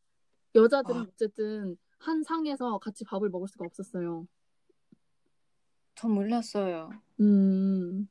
여자들은 0.54 1.00
아. 1.00 1.06
어쨌든 1.08 1.76
한 1.98 2.22
상에서 2.22 2.78
같이 2.78 3.04
밥을 3.04 3.30
먹을 3.30 3.48
수가 3.48 3.64
없었어요. 3.64 4.28
저 5.96 6.08
몰랐어요. 6.08 6.90
음, 7.20 8.08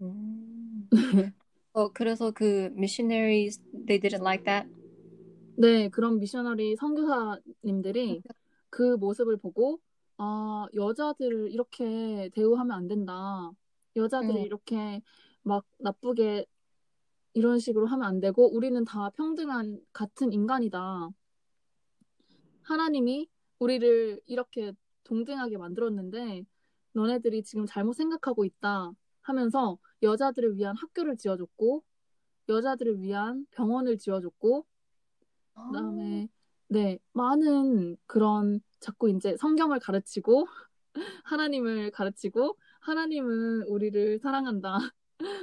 음. 0.00 0.88
어, 1.72 1.92
그래서 1.92 2.30
그 2.30 2.70
missionaries, 2.72 3.60
they 3.86 4.00
didn't 4.00 4.22
like 4.22 4.44
that? 4.44 4.68
네, 5.58 5.88
그런 5.88 6.20
미셔너리 6.20 6.76
선교사님들이 6.76 8.22
그 8.70 8.96
모습을 8.96 9.36
보고, 9.36 9.80
아, 10.18 10.66
여자들을 10.74 11.50
이렇게 11.52 12.30
대우하면 12.32 12.76
안 12.76 12.88
된다. 12.88 13.50
여자들을 13.96 14.36
음. 14.36 14.44
이렇게 14.44 15.02
막 15.42 15.64
나쁘게 15.78 16.46
이런 17.36 17.58
식으로 17.58 17.86
하면 17.86 18.06
안 18.08 18.18
되고, 18.18 18.50
우리는 18.50 18.82
다 18.86 19.10
평등한 19.10 19.78
같은 19.92 20.32
인간이다. 20.32 21.10
하나님이 22.62 23.28
우리를 23.58 24.22
이렇게 24.24 24.72
동등하게 25.04 25.58
만들었는데, 25.58 26.46
너네들이 26.94 27.42
지금 27.42 27.66
잘못 27.66 27.92
생각하고 27.92 28.46
있다 28.46 28.90
하면서 29.20 29.76
여자들을 30.02 30.56
위한 30.56 30.76
학교를 30.78 31.18
지어줬고, 31.18 31.84
여자들을 32.48 33.02
위한 33.02 33.46
병원을 33.50 33.98
지어줬고, 33.98 34.64
아. 35.56 35.66
그다음에 35.66 36.28
네 36.68 36.98
많은 37.12 37.98
그런 38.06 38.60
자꾸 38.80 39.10
이제 39.10 39.36
성경을 39.36 39.78
가르치고 39.78 40.46
하나님을 41.24 41.90
가르치고 41.90 42.56
하나님은 42.80 43.64
우리를 43.64 44.20
사랑한다 44.20 44.78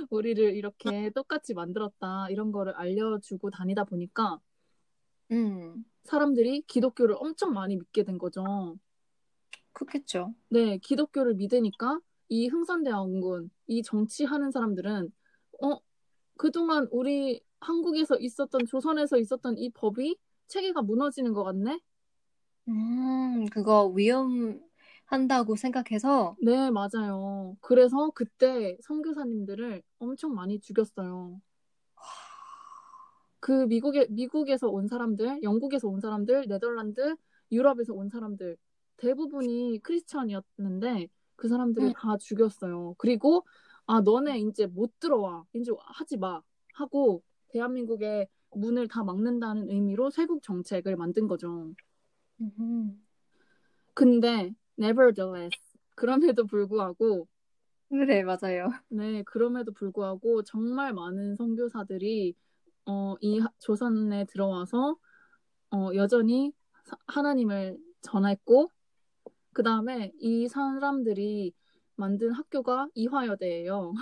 우리를 0.10 0.56
이렇게 0.56 1.10
똑같이 1.12 1.54
만들었다 1.54 2.28
이런 2.30 2.52
거를 2.52 2.74
알려주고 2.76 3.50
다니다 3.50 3.84
보니까 3.84 4.40
음, 5.32 5.84
사람들이 6.04 6.62
기독교를 6.68 7.16
엄청 7.18 7.54
많이 7.54 7.76
믿게 7.76 8.04
된 8.04 8.18
거죠. 8.18 8.78
그렇겠죠. 9.74 10.34
네 10.50 10.78
기독교를 10.78 11.36
믿으니까 11.36 12.00
이 12.30 12.48
흥선대원군 12.48 13.50
이 13.68 13.82
정치하는 13.84 14.52
사람들은 14.52 15.12
어 15.62 15.80
그동안 16.38 16.88
우리 16.92 17.42
한국에서 17.60 18.18
있었던 18.20 18.66
조선에서 18.68 19.18
있었던 19.18 19.58
이 19.58 19.70
법이 19.72 20.18
체계가 20.48 20.82
무너지는 20.82 21.34
것 21.34 21.44
같네. 21.44 21.80
음, 22.68 23.46
그거 23.52 23.88
위험 23.88 24.62
한다고 25.14 25.56
생각해서, 25.56 26.36
네, 26.42 26.72
맞아요. 26.72 27.56
그래서 27.62 28.10
그때 28.16 28.76
선교사님들을 28.82 29.84
엄청 30.00 30.34
많이 30.34 30.60
죽였어요. 30.60 31.40
그 33.40 33.66
미국에 33.68 34.08
미국에서 34.10 34.70
온 34.70 34.88
사람들, 34.88 35.44
영국에서 35.44 35.88
온 35.88 36.00
사람들, 36.00 36.48
네덜란드, 36.48 37.16
유럽에서 37.52 37.94
온 37.94 38.10
사람들 38.10 38.58
대부분이 38.98 39.82
크리스천이었는데 39.84 41.08
그 41.36 41.48
사람들을 41.48 41.90
음. 41.90 41.94
다 41.94 42.18
죽였어요. 42.18 42.96
그리고 42.98 43.46
아 43.86 44.02
너네 44.02 44.40
이제 44.40 44.66
못 44.66 45.00
들어와, 45.00 45.46
이제 45.54 45.72
하지 45.80 46.18
마 46.18 46.42
하고 46.74 47.22
대한민국의 47.50 48.28
문을 48.56 48.88
다 48.88 49.04
막는다는 49.04 49.70
의미로 49.70 50.10
쇄국 50.10 50.42
정책을 50.42 50.96
만든 50.96 51.28
거죠. 51.28 51.72
음. 52.40 53.06
근데 53.94 54.56
nevertheless 54.78 55.58
그럼에도 55.96 56.46
불구하고 56.46 57.28
그래, 57.90 58.24
맞아요. 58.24 58.70
네, 58.90 59.22
그럼에도 59.24 59.72
불구하고 59.72 60.44
정말 60.44 60.94
많은 60.94 61.36
선교사들이 61.36 62.36
어, 62.88 63.16
이 63.22 63.40
하- 63.40 63.50
조선에 63.60 64.26
들어와서 64.26 64.98
어, 65.72 65.92
여전히 65.96 66.54
사- 66.86 66.98
하나님을 67.08 67.78
전했고 68.02 68.70
그 69.54 69.64
다음에 69.64 70.12
이 70.20 70.48
사람들이 70.50 71.54
만든 71.96 72.32
학교가 72.34 72.90
이화여대예요. 72.96 73.94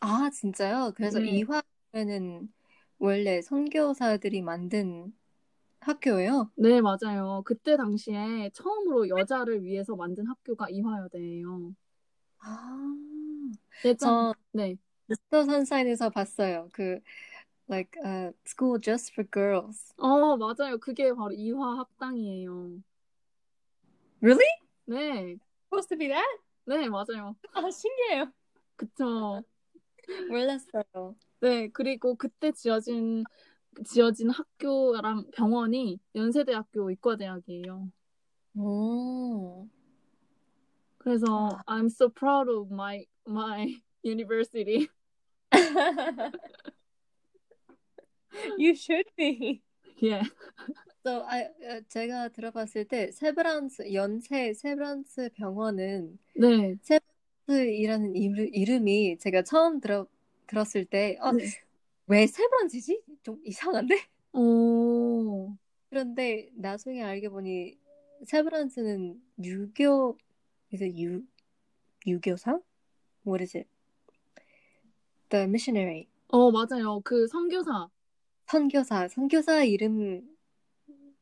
아, 0.00 0.30
진짜요? 0.30 0.92
그래서 0.96 1.20
네. 1.20 1.24
이화에는 1.24 2.52
원래 2.98 3.40
선교사들이 3.42 4.42
만든 4.42 5.12
학교예요? 5.82 6.50
네, 6.54 6.80
맞아요. 6.80 7.42
그때 7.44 7.76
당시에 7.76 8.50
처음으로 8.54 9.08
여자를 9.08 9.62
위해서 9.64 9.96
만든 9.96 10.26
학교가 10.26 10.68
이화여대예요. 10.70 11.74
아, 12.38 12.48
예전 13.84 14.28
저 14.28 14.34
네, 14.52 14.76
미스터 15.06 15.44
선샤인에서 15.44 16.10
봤어요. 16.10 16.68
그 16.72 17.00
like 17.70 17.98
uh, 18.04 18.32
school 18.46 18.80
just 18.80 19.12
for 19.14 19.26
girls. 19.30 19.94
어 19.96 20.36
맞아요. 20.36 20.78
그게 20.78 21.12
바로 21.14 21.32
이화 21.32 21.78
학당이에요. 21.78 22.82
Really? 24.22 24.46
네, 24.84 25.38
Supposed 25.70 25.88
to 25.88 25.96
be 25.96 26.08
that? 26.08 26.26
네, 26.64 26.88
맞아요. 26.88 27.36
아, 27.54 27.70
신기해요. 27.70 28.32
그쵸. 28.76 29.42
몰랐어요. 30.28 31.16
네, 31.40 31.68
그리고 31.68 32.14
그때 32.14 32.52
지어진 32.52 33.24
지어진 33.84 34.30
학교랑 34.30 35.30
병원이 35.32 35.98
연세대학교 36.14 36.90
의과대학이에요. 36.90 37.90
오. 38.56 39.68
그래서 40.98 41.26
I'm 41.66 41.86
so 41.86 42.08
proud 42.08 42.48
of 42.48 42.72
my 42.72 43.04
my 43.26 43.80
university. 44.04 44.88
You 48.58 48.74
should 48.74 49.04
be. 49.16 49.62
예. 50.02 50.22
So, 51.04 51.22
I, 51.26 51.42
어, 51.42 51.80
제가 51.88 52.28
들어봤을 52.28 52.84
때 52.86 53.10
세브란스 53.10 53.92
연세 53.92 54.54
세브란스 54.54 55.30
병원은 55.34 56.18
네. 56.36 56.76
세브란스이라는 56.80 58.16
이름, 58.16 58.48
이름이 58.52 59.18
제가 59.18 59.42
처음 59.42 59.80
들어 59.80 60.06
들었을 60.46 60.84
때 60.84 61.18
어, 61.20 61.32
네. 61.32 61.44
왜 62.06 62.26
세브란스지? 62.26 63.02
좀 63.22 63.40
이상한데? 63.44 63.96
오. 64.32 65.56
그런데 65.90 66.50
나중에 66.54 67.02
알게 67.02 67.28
보니 67.28 67.78
세브란스는 68.24 69.22
유교 69.42 70.16
it 70.72 71.02
유 71.02 71.22
유교사? 72.06 72.60
What 73.26 73.42
is 73.42 73.56
it? 73.56 73.68
The 75.28 75.44
missionary 75.44 76.08
어, 76.28 76.50
맞아요. 76.50 77.00
그 77.04 77.26
선교사 77.26 77.88
선교사 78.46 79.08
선교사 79.08 79.64
이름 79.64 80.36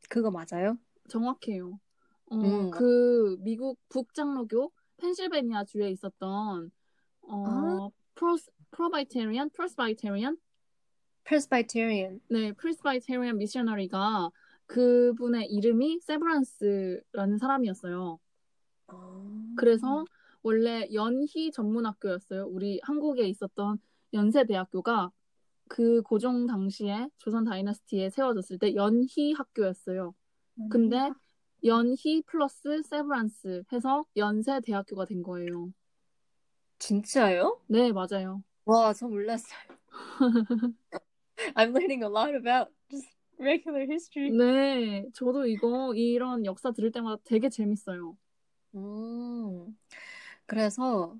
그거 0.08 0.30
맞아요? 0.30 0.78
정확해요. 1.08 1.78
어, 2.26 2.36
음. 2.36 2.70
그 2.70 3.36
미국 3.40 3.78
북장로교 3.88 4.72
펜실베니아 4.98 5.64
주에 5.64 5.90
있었던 5.90 6.70
어, 7.22 7.44
아. 7.46 7.88
Pres- 8.14 8.50
Presbyterian 8.70 9.50
Presbyterian 9.50 10.36
Presbyterian. 11.30 12.20
네, 12.28 12.50
Presbyterian 12.54 13.38
missionary가 13.38 14.32
그분의 14.66 15.46
이름이 15.46 16.00
세브란스라는 16.00 17.38
사람이었어요. 17.38 18.18
그래서 19.56 20.04
원래 20.42 20.88
연희 20.92 21.52
전문학교였어요. 21.52 22.46
우리 22.46 22.80
한국에 22.82 23.28
있었던 23.28 23.78
연세대학교가 24.12 25.12
그 25.68 26.02
고종 26.02 26.48
당시에 26.48 27.08
조선 27.18 27.44
다이너스티에 27.44 28.10
세워졌을 28.10 28.58
때 28.58 28.74
연희 28.74 29.32
학교였어요. 29.34 30.12
근데 30.68 31.12
연희 31.62 32.22
플러스 32.26 32.82
세브란스 32.82 33.62
해서 33.72 34.04
연세대학교가 34.16 35.04
된 35.04 35.22
거예요. 35.22 35.72
진짜요? 36.80 37.60
네, 37.68 37.92
맞아요. 37.92 38.42
와, 38.64 38.92
저 38.92 39.06
몰랐어요. 39.06 39.60
I'm 41.56 41.72
learning 41.72 42.02
a 42.02 42.08
lot 42.08 42.34
about 42.34 42.68
just 42.90 43.06
regular 43.38 43.86
history. 43.86 44.30
네, 44.30 45.04
저도 45.14 45.46
이거 45.46 45.94
이런 45.94 46.44
역사 46.44 46.72
들을 46.72 46.90
때마다 46.90 47.20
되게 47.24 47.48
재밌어요. 47.48 48.16
음, 48.74 49.76
그래서 50.46 51.16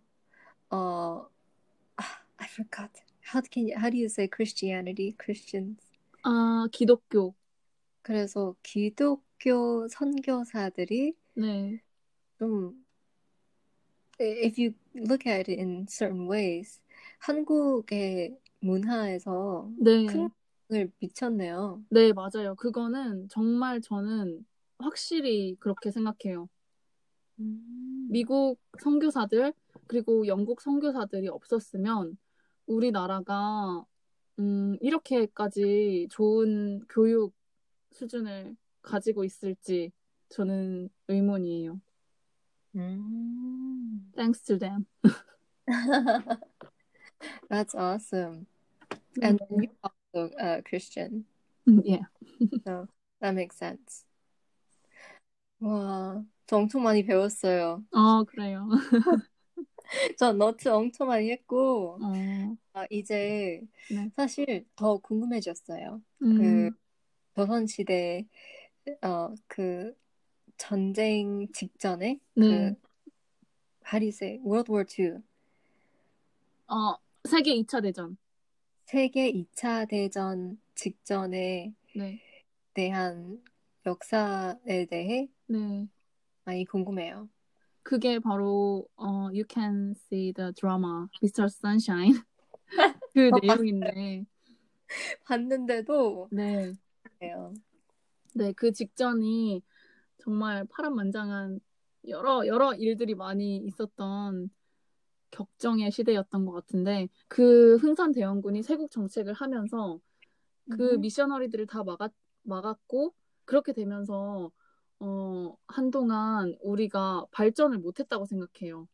어, 0.71 1.29
아, 1.97 2.03
I 2.37 2.47
forgot. 2.49 3.03
How 3.33 3.43
can 3.43 3.69
you, 3.69 3.77
how 3.77 3.91
do 3.91 3.97
you 3.97 4.07
say 4.07 4.29
Christianity? 4.29 5.15
Christians. 5.19 5.81
아, 6.23 6.67
기독교. 6.73 7.35
그래서 8.03 8.55
기독교 8.63 9.89
선교사들이 9.89 11.15
네, 11.35 11.81
좀 12.39 12.85
if 14.21 14.59
you 14.59 14.75
look 14.95 15.27
at 15.27 15.49
it 15.49 15.59
in 15.59 15.87
certain 15.89 16.27
ways, 16.27 16.81
한국의 17.21 18.37
문화에서 18.61 19.71
네, 19.79 20.07
큰 20.07 20.29
영향을 20.71 20.93
미쳤네요. 20.99 21.83
네, 21.91 22.13
맞아요. 22.13 22.55
그거는 22.57 23.29
정말 23.29 23.81
저는 23.81 24.45
확실히 24.79 25.57
그렇게 25.61 25.91
생각해요. 25.91 26.49
음, 27.39 28.07
미국 28.11 28.59
선교사들 28.81 29.53
그리고 29.87 30.27
영국 30.27 30.61
선교사들이 30.61 31.29
없었으면 31.29 32.17
우리나라가 32.67 33.85
음, 34.39 34.77
이렇게까지 34.81 36.09
좋은 36.11 36.81
교육 36.89 37.35
수준을 37.91 38.57
가지고 38.83 39.25
있을지 39.25 39.93
저는 40.29 40.89
의문이에요. 41.09 41.81
음. 42.77 44.13
Thanks 44.15 44.43
to 44.43 44.59
them. 44.59 44.87
That's 47.51 47.75
awesome. 47.75 48.47
And 49.23 49.41
네. 49.51 49.57
you're 49.63 49.93
also 50.15 50.31
a 50.39 50.63
Christian, 50.63 51.25
음, 51.69 51.83
yeah. 51.85 52.05
so 52.65 52.89
that 53.21 53.35
makes 53.35 53.57
sense. 53.57 54.05
와, 55.61 56.25
저 56.47 56.57
엄청 56.57 56.83
많이 56.83 57.05
배웠어요. 57.05 57.85
어, 57.93 58.25
그래요. 58.25 58.69
저 60.19 60.33
너트 60.33 60.69
엄청 60.69 61.09
많이 61.09 61.31
했고, 61.31 61.99
어, 62.01 62.57
아, 62.73 62.87
이제 62.91 63.61
네. 63.91 64.11
사실 64.17 64.65
더 64.77 64.97
궁금해졌어요. 64.99 66.01
음, 66.23 66.37
그 66.37 66.71
조선 67.35 67.67
시대, 67.67 68.27
어, 69.03 69.35
그 69.47 69.95
전쟁 70.57 71.47
직전에 71.53 72.19
네. 72.35 72.47
그 72.47 72.75
how 73.85 73.99
do 73.99 74.05
you 74.05 74.13
say 74.13 74.39
World 74.45 74.71
War 74.71 74.85
II 74.85 75.23
어, 76.69 76.97
세계 77.29 77.55
2차 77.55 77.81
대전. 77.81 78.17
세계 78.91 79.31
2차 79.31 79.85
대전 79.85 80.61
직전에 80.75 81.73
네. 81.95 82.21
대한 82.75 83.41
역사에 83.87 84.87
대해 84.91 85.29
네. 85.47 85.87
많이 86.43 86.65
궁금해요. 86.65 87.29
그게 87.85 88.19
바로 88.19 88.89
어, 88.97 89.29
You 89.29 89.45
Can 89.49 89.93
See 89.93 90.33
the 90.33 90.53
Drama, 90.55 91.07
Mr. 91.23 91.45
Sunshine 91.45 92.21
그 93.15 93.31
어, 93.33 93.39
내용인데, 93.41 94.27
봤는데도 95.25 96.29
네. 96.33 96.73
네, 98.35 98.53
그 98.55 98.73
직전이 98.73 99.63
정말 100.19 100.65
파란만장한 100.65 101.61
여러, 102.09 102.45
여러 102.45 102.75
일들이 102.75 103.15
많이 103.15 103.59
있었던 103.59 104.51
격정의 105.31 105.91
시대였던 105.91 106.45
것 106.47 106.53
같은데, 106.53 107.09
그 107.29 107.77
흥선대원군이 107.77 108.63
세국 108.63 108.91
정책을 108.91 109.33
하면서 109.33 110.01
그 110.71 110.95
음. 110.95 111.01
미셔너리들을 111.01 111.67
다 111.67 111.83
막았, 111.85 112.13
막았고, 112.43 113.15
그렇게 113.45 113.73
되면서, 113.73 114.51
어, 115.01 115.57
한동안 115.67 116.57
우리가 116.61 117.27
발전을 117.31 117.79
못했다고 117.79 118.27
생각해요. 118.27 118.87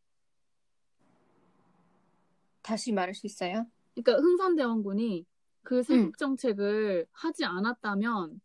다시 2.63 2.93
말할 2.93 3.15
수 3.15 3.27
있어요? 3.27 3.67
그러니까 3.95 4.23
흥선대원군이 4.23 5.25
그 5.63 5.83
세국 5.83 6.17
정책을 6.19 7.07
하지 7.13 7.45
않았다면, 7.45 8.41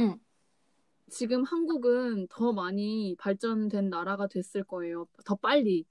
응. 0.00 0.20
지금 1.08 1.42
한국은 1.42 2.28
더 2.28 2.52
많이 2.52 3.16
발전된 3.18 3.90
나라가 3.90 4.28
됐을 4.28 4.62
거예요. 4.64 5.06
더 5.24 5.34
빨리. 5.34 5.84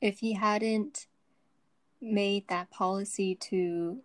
If 0.00 0.20
he 0.20 0.34
hadn't 0.34 1.06
made 2.00 2.46
that 2.48 2.70
policy 2.70 3.34
to 3.50 4.02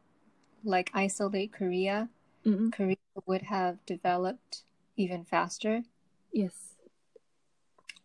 like 0.63 0.89
isolate 0.93 1.51
Korea, 1.51 2.09
음, 2.45 2.71
Korea 2.71 2.95
would 3.25 3.43
have 3.43 3.85
developed 3.85 4.63
even 4.97 5.25
faster. 5.25 5.83
yes. 6.33 6.77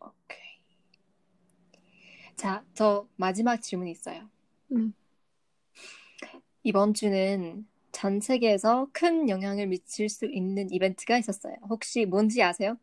오케이. 0.00 0.60
자, 2.36 2.64
저 2.74 3.06
마지막 3.16 3.60
질문 3.62 3.88
있어요. 3.88 4.28
네. 4.68 4.92
이번 6.62 6.94
주는 6.94 7.66
전 7.92 8.20
세계에서 8.20 8.88
큰 8.92 9.28
영향을 9.28 9.66
미칠 9.68 10.08
수 10.08 10.26
있는 10.26 10.70
이벤트가 10.70 11.16
있었어요. 11.18 11.54
혹시 11.68 12.04
뭔지 12.04 12.42
아세요? 12.42 12.76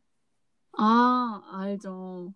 아, 0.77 1.41
알죠. 1.53 2.33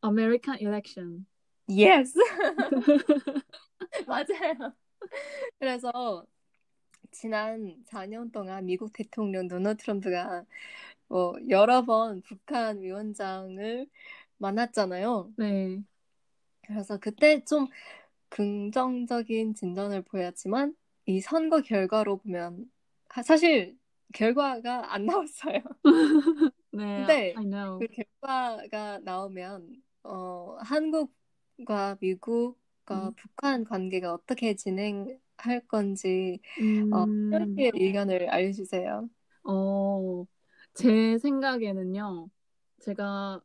그, 0.00 0.06
American 0.08 0.58
election. 0.60 1.26
Yes. 1.68 2.14
맞아요. 4.06 4.74
그래서 5.58 6.26
지난 7.10 7.82
4년 7.86 8.30
동안 8.30 8.66
미국 8.66 8.92
대통령 8.92 9.48
도널드 9.48 9.82
트럼프가 9.82 10.44
뭐 11.08 11.34
여러 11.48 11.84
번 11.84 12.22
북한 12.22 12.80
위원장을 12.80 13.86
만났잖아요. 14.38 15.32
네. 15.36 15.82
그래서 16.62 16.98
그때 16.98 17.42
좀 17.44 17.66
긍정적인 18.28 19.54
진전을 19.54 20.02
보였지만 20.02 20.74
이 21.06 21.20
선거 21.20 21.60
결과로 21.62 22.18
보면 22.18 22.70
하- 23.08 23.22
사실 23.22 23.76
결과가 24.14 24.92
안 24.94 25.06
나왔어요. 25.06 25.60
네, 26.72 26.96
근데 26.96 27.34
I 27.36 27.44
know. 27.44 27.78
그 27.80 27.86
결과가 27.88 29.00
나오면 29.02 29.82
어, 30.02 30.56
한국과 30.62 31.96
미국과 32.00 33.10
음. 33.10 33.14
북한 33.16 33.64
관계가 33.64 34.12
어떻게 34.14 34.54
진행할 34.54 35.66
건지 35.68 36.40
어, 36.90 37.04
음, 37.04 37.10
현씨의 37.30 37.72
의견을 37.74 38.30
알려주세요. 38.30 39.08
어, 39.44 40.26
제 40.74 41.18
생각에는요, 41.18 42.28
제가 42.80 43.40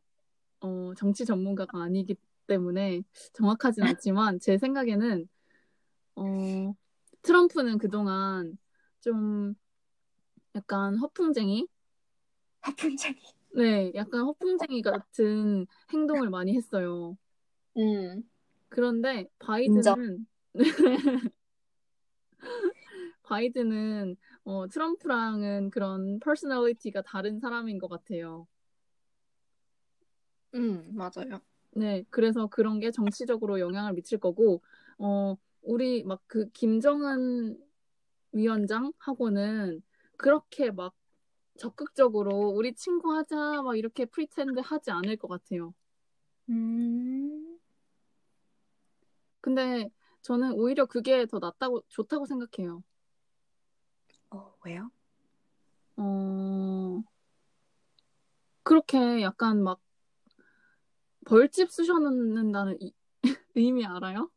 어, 0.62 0.94
정치 0.96 1.26
전문가가 1.26 1.84
아니기 1.84 2.16
때문에 2.48 3.04
정확하진 3.34 3.84
않지만, 3.86 4.40
제 4.40 4.58
생각에는 4.58 5.30
어, 6.18 6.76
트럼프는 7.24 7.78
그동안 7.80 8.58
좀 9.02 9.56
약간 10.56 10.98
허풍쟁이? 10.98 11.68
하품쟁이. 12.62 13.22
네, 13.56 13.92
약간 13.96 14.22
허풍쟁이 14.26 14.82
같은 14.82 15.66
행동을 15.94 16.30
많이 16.30 16.56
했어요. 16.56 17.18
음, 17.78 18.24
그런데 18.70 19.28
인정. 19.64 19.96
바이든은 19.98 20.28
바이든은 23.24 24.16
어, 24.46 24.68
트럼프랑은 24.68 25.70
그런 25.72 26.20
personality가 26.20 27.02
다른 27.02 27.40
사람인 27.40 27.80
것 27.80 27.88
같아요. 27.90 28.48
음, 30.54 30.92
맞아요. 30.96 31.42
네, 31.72 32.04
그래서 32.10 32.48
그런 32.48 32.80
게 32.80 32.92
정치적으로 32.92 33.60
영향을 33.60 33.94
미칠 33.94 34.18
거고, 34.20 34.62
어, 34.98 35.36
우리 35.62 36.04
막 36.04 36.22
그 36.28 36.50
김정은 36.52 37.58
위원장하고는 38.34 39.82
그렇게 40.18 40.72
막 40.72 40.94
적극적으로 41.58 42.50
우리 42.50 42.74
친구 42.74 43.14
하자 43.16 43.62
막 43.64 43.78
이렇게 43.78 44.06
pretend 44.06 44.60
하지 44.60 44.92
않을 44.92 45.18
것 45.18 45.28
같아요. 45.28 45.74
음, 46.50 47.58
근데 49.42 49.90
저는 50.22 50.54
오히려 50.54 50.86
그게 50.86 51.26
더 51.26 51.40
낫다고, 51.40 51.82
좋다고 51.88 52.26
생각해요. 52.26 52.84
어, 54.32 54.54
왜요? 54.66 54.90
어, 55.98 57.04
그렇게 58.64 59.22
약간 59.22 59.64
막 59.64 59.80
벌집 61.26 61.72
쑤셔넣는다는 61.72 62.78
이- 62.82 62.94
의미 63.56 63.86
알아요? 63.86 64.30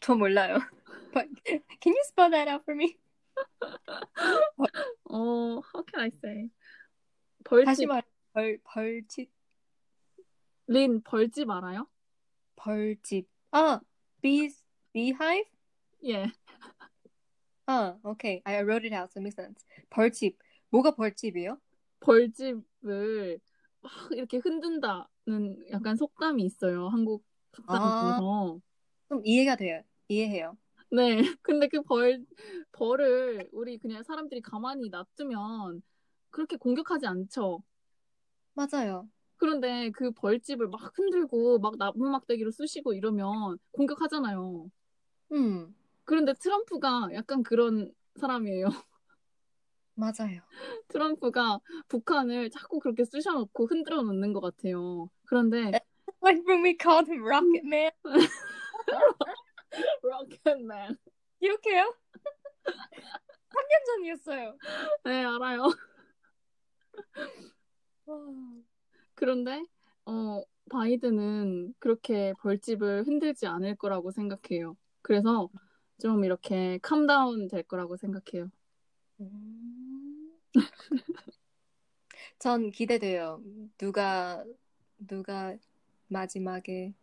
저 0.00 0.14
몰라요. 0.14 0.58
But 1.12 1.28
can 1.80 1.92
you 1.94 2.02
spell 2.04 2.30
that 2.30 2.48
out 2.50 2.62
for 2.64 2.74
me? 2.76 2.98
어, 5.04 5.60
how 5.60 5.84
can 5.84 6.00
I 6.00 6.08
say? 6.08 6.50
다시 7.64 7.86
벌집, 7.86 7.88
말, 7.88 8.02
벌, 8.32 8.58
벌짓. 8.64 9.30
린 10.66 11.00
벌집 11.02 11.48
알아요? 11.48 11.86
벌집. 12.56 13.28
아, 13.52 13.80
bees, 14.20 14.62
beehive? 14.92 15.48
예. 16.04 16.32
아, 17.66 17.98
okay. 18.04 18.42
I 18.44 18.62
wrote 18.62 18.84
it 18.84 18.94
out, 18.94 19.12
so 19.12 19.20
it 19.20 19.22
makes 19.22 19.36
sense. 19.36 19.64
벌집. 19.90 20.38
뭐가 20.70 20.94
벌집이에요? 20.94 21.60
벌집을 22.00 23.40
막 23.80 23.92
이렇게 24.12 24.38
흔든다는 24.38 25.70
약간 25.70 25.96
속담이 25.96 26.42
있어요. 26.44 26.88
한국 26.88 27.24
속담 27.54 27.76
아. 27.76 28.00
중에서. 28.00 28.60
좀 29.08 29.22
이해가 29.24 29.56
돼요. 29.56 29.82
이해해요. 30.08 30.56
네. 30.90 31.16
근데 31.42 31.68
그 31.68 31.82
벌, 31.82 32.24
벌을 32.72 33.48
우리 33.52 33.78
그냥 33.78 34.02
사람들이 34.02 34.40
가만히 34.40 34.88
놔두면 34.88 35.82
그렇게 36.30 36.56
공격하지 36.56 37.06
않죠. 37.06 37.62
맞아요. 38.54 39.08
그런데 39.36 39.90
그 39.90 40.10
벌집을 40.12 40.68
막 40.68 40.96
흔들고 40.96 41.58
막 41.58 41.76
나무 41.76 42.08
막대기로 42.08 42.50
쑤시고 42.50 42.94
이러면 42.94 43.58
공격하잖아요. 43.72 44.70
음, 45.32 45.74
그런데 46.04 46.32
트럼프가 46.34 47.10
약간 47.12 47.42
그런 47.42 47.92
사람이에요. 48.16 48.66
맞아요. 49.94 50.42
트럼프가 50.88 51.60
북한을 51.88 52.50
자꾸 52.50 52.78
그렇게 52.78 53.04
쑤셔놓고 53.04 53.66
흔들어 53.66 54.02
놓는 54.02 54.32
것 54.32 54.40
같아요. 54.40 55.10
그런데 55.26 55.80
Like 56.22 56.42
when 56.46 56.62
we 56.64 56.76
called 56.80 57.10
him 57.10 57.22
Rocket 57.24 57.64
Man. 57.64 57.90
로켓맨. 60.02 60.96
기억해요? 61.40 61.94
3년 62.64 63.84
전이었어요. 63.86 64.58
네, 65.04 65.24
알아요. 65.24 65.64
그런데 69.14 69.64
어, 70.04 70.42
바이든은 70.70 71.74
그렇게 71.78 72.32
벌집을 72.40 73.06
흔들지 73.06 73.46
않을 73.46 73.76
거라고 73.76 74.10
생각해요. 74.10 74.76
그래서 75.02 75.48
좀 76.00 76.24
이렇게 76.24 76.78
캄다운 76.82 77.48
될 77.48 77.62
거라고 77.62 77.96
생각해요. 77.96 78.50
음. 79.20 80.32
전 82.38 82.70
기대돼요. 82.70 83.42
누가 83.78 84.44
누가 84.98 85.56
마지막에 86.08 86.94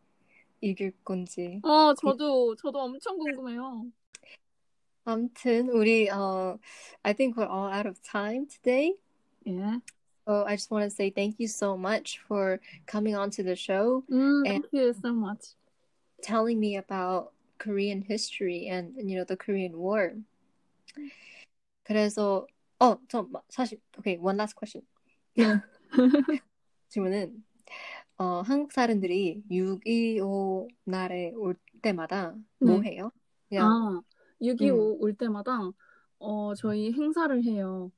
이길 0.63 0.93
건지. 1.05 1.61
어, 1.63 1.95
저도 1.95 2.57
저도 2.57 2.81
엄청 2.81 3.17
궁금해요. 3.19 3.87
아무튼 5.05 5.71
우리 5.71 6.09
어 6.11 6.59
I 7.03 7.15
think 7.15 7.37
we're 7.37 7.49
all 7.49 7.73
out 7.73 7.87
of 7.89 8.01
time 8.03 8.47
today. 8.47 8.95
예. 9.47 9.81
So 10.27 10.45
I 10.45 10.57
just 10.57 10.71
want 10.71 10.85
to 10.85 10.91
say 10.91 11.11
thank 11.11 11.37
you 11.39 11.49
so 11.49 11.75
much 11.77 12.19
for 12.27 12.61
coming 12.87 13.15
on 13.17 13.31
to 13.31 13.43
the 13.43 13.57
show, 13.57 14.05
음, 14.11 14.45
And- 14.45 14.63
thank 14.65 14.69
you 14.73 14.93
so 14.93 15.13
much. 15.15 15.55
telling 16.23 16.59
me 16.61 16.77
about 16.77 17.33
Korean 17.59 18.03
history 18.03 18.69
and 18.69 18.93
you 18.99 19.17
know 19.17 19.25
the 19.25 19.37
Korean 19.37 19.79
War. 19.79 20.15
그래서 21.85 22.47
어, 22.81 22.99
저 23.09 23.23
마- 23.23 23.41
사실 23.49 23.81
okay, 23.99 24.19
one 24.19 24.37
last 24.37 24.55
question. 24.55 24.85
네. 25.37 25.45
질문은 26.91 27.43
어, 28.24 28.42
한국 28.42 28.72
사람들이 28.72 29.44
6.25 29.52 30.70
날에 30.86 31.34
올 31.36 31.58
때마다 31.82 32.34
뭐 32.60 32.82
네. 32.82 32.92
해요? 32.94 33.12
그냥 33.50 33.70
아, 33.70 34.02
6.25올 34.42 35.14
때마다 35.18 35.60
어, 36.20 36.56
저희 36.56 36.94
행사를 36.94 37.44
해요. 37.44 37.92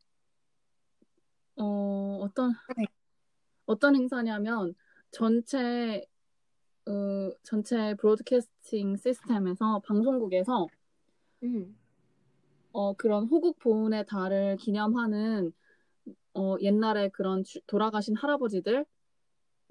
어, 1.57 2.17
어떤 2.23 2.53
네. 2.75 2.85
어떤 3.67 3.95
행사냐면 3.95 4.73
전체 5.11 6.03
어, 6.87 7.31
전체 7.43 7.93
브로드캐스팅 7.93 8.97
시스템에서 8.97 9.79
방송국에서 9.85 10.65
음, 11.43 11.77
어, 12.71 12.93
그런 12.93 13.25
호국 13.25 13.59
보훈의 13.59 14.07
달을 14.07 14.57
기념하는 14.57 15.53
어, 16.33 16.55
옛날에 16.61 17.09
그런 17.09 17.43
주- 17.43 17.61
돌아가신 17.67 18.15
할아버지들 18.15 18.85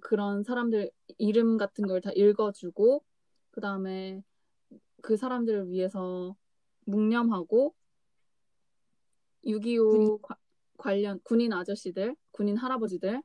그런 0.04 0.42
사람들 0.42 0.90
이름 1.16 1.56
같은 1.56 1.86
걸 1.86 2.00
다 2.02 2.10
읽어주고 2.14 3.02
그 3.50 3.60
다음에 3.62 4.22
그 5.00 5.16
사람들을 5.16 5.70
위해서 5.70 6.36
묵념하고 6.84 7.74
6.25 9.44 10.20
과- 10.20 10.36
관련 10.76 11.20
군인 11.22 11.52
아저씨들, 11.52 12.16
군인 12.32 12.56
할아버지들. 12.56 13.22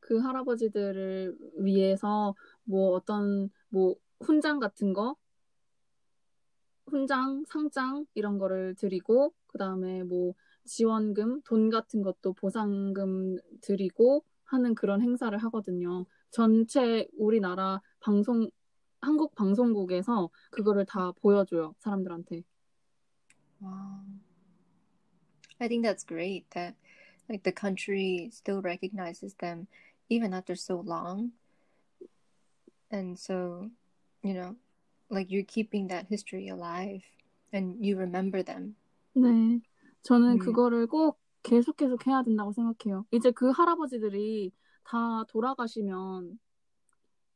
그 0.00 0.18
할아버지들을 0.18 1.36
위해서 1.58 2.34
뭐 2.64 2.90
어떤 2.92 3.50
뭐 3.68 3.96
훈장 4.20 4.60
같은 4.60 4.92
거 4.92 5.16
훈장, 6.86 7.44
상장 7.48 8.06
이런 8.14 8.38
거를 8.38 8.76
드리고 8.76 9.32
그 9.48 9.58
다음에 9.58 10.04
뭐 10.04 10.34
지원금, 10.64 11.42
돈 11.42 11.70
같은 11.70 12.02
것도 12.02 12.32
보상금 12.34 13.36
드리고 13.60 14.24
하는 14.46 14.74
그런 14.74 15.02
행사를 15.02 15.36
하거든요. 15.36 16.06
전체 16.30 17.06
우리나라 17.16 17.80
방송 18.00 18.50
한국 19.00 19.34
방송국에서 19.34 20.30
그거를 20.50 20.84
다 20.84 21.12
보여줘요, 21.12 21.74
사람들한테. 21.78 22.42
wow. 23.60 24.00
I 25.60 25.68
think 25.68 25.84
that's 25.84 26.04
great 26.04 26.44
that 26.50 26.74
like 27.28 27.42
the 27.42 27.52
country 27.52 28.30
still 28.32 28.60
recognizes 28.60 29.34
them 29.34 29.66
even 30.08 30.34
after 30.34 30.54
so 30.54 30.80
long. 30.84 31.32
And 32.90 33.18
so, 33.18 33.70
you 34.22 34.34
know, 34.34 34.56
like 35.10 35.30
you're 35.30 35.48
keeping 35.48 35.88
that 35.88 36.06
history 36.08 36.48
alive 36.48 37.02
and 37.52 37.76
you 37.80 37.96
remember 37.96 38.42
them. 38.42 38.76
네. 39.14 39.60
저는 40.02 40.34
음. 40.34 40.38
그거를 40.38 40.86
꼭 40.86 41.18
계속 41.46 41.76
계속 41.76 42.06
해야 42.06 42.22
된다고 42.22 42.52
생각해요. 42.52 43.06
이제 43.12 43.30
그 43.30 43.50
할아버지들이 43.50 44.52
다 44.84 45.24
돌아가시면 45.28 46.38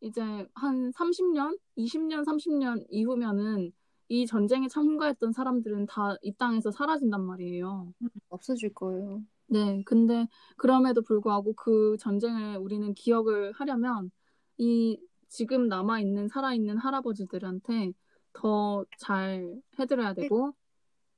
이제 0.00 0.22
한 0.54 0.90
30년, 0.92 1.58
20년, 1.76 2.24
30년 2.24 2.84
이후면은 2.90 3.72
이 4.08 4.26
전쟁에 4.26 4.66
참가했던 4.68 5.32
사람들은 5.32 5.86
다 5.86 6.16
이 6.22 6.32
땅에서 6.32 6.70
사라진단 6.70 7.22
말이에요. 7.24 7.92
없어질 8.28 8.74
거예요. 8.74 9.22
네. 9.46 9.82
근데 9.84 10.26
그럼에도 10.56 11.02
불구하고 11.02 11.52
그 11.54 11.96
전쟁을 12.00 12.56
우리는 12.58 12.92
기억을 12.94 13.52
하려면 13.52 14.11
이 14.58 14.98
지금 15.28 15.68
남아 15.68 16.00
있는 16.00 16.28
살아 16.28 16.54
있는 16.54 16.76
할아버지들한테 16.78 17.92
더 18.32 18.84
잘 18.98 19.61
해드려야 19.78 20.14
되고 20.14 20.54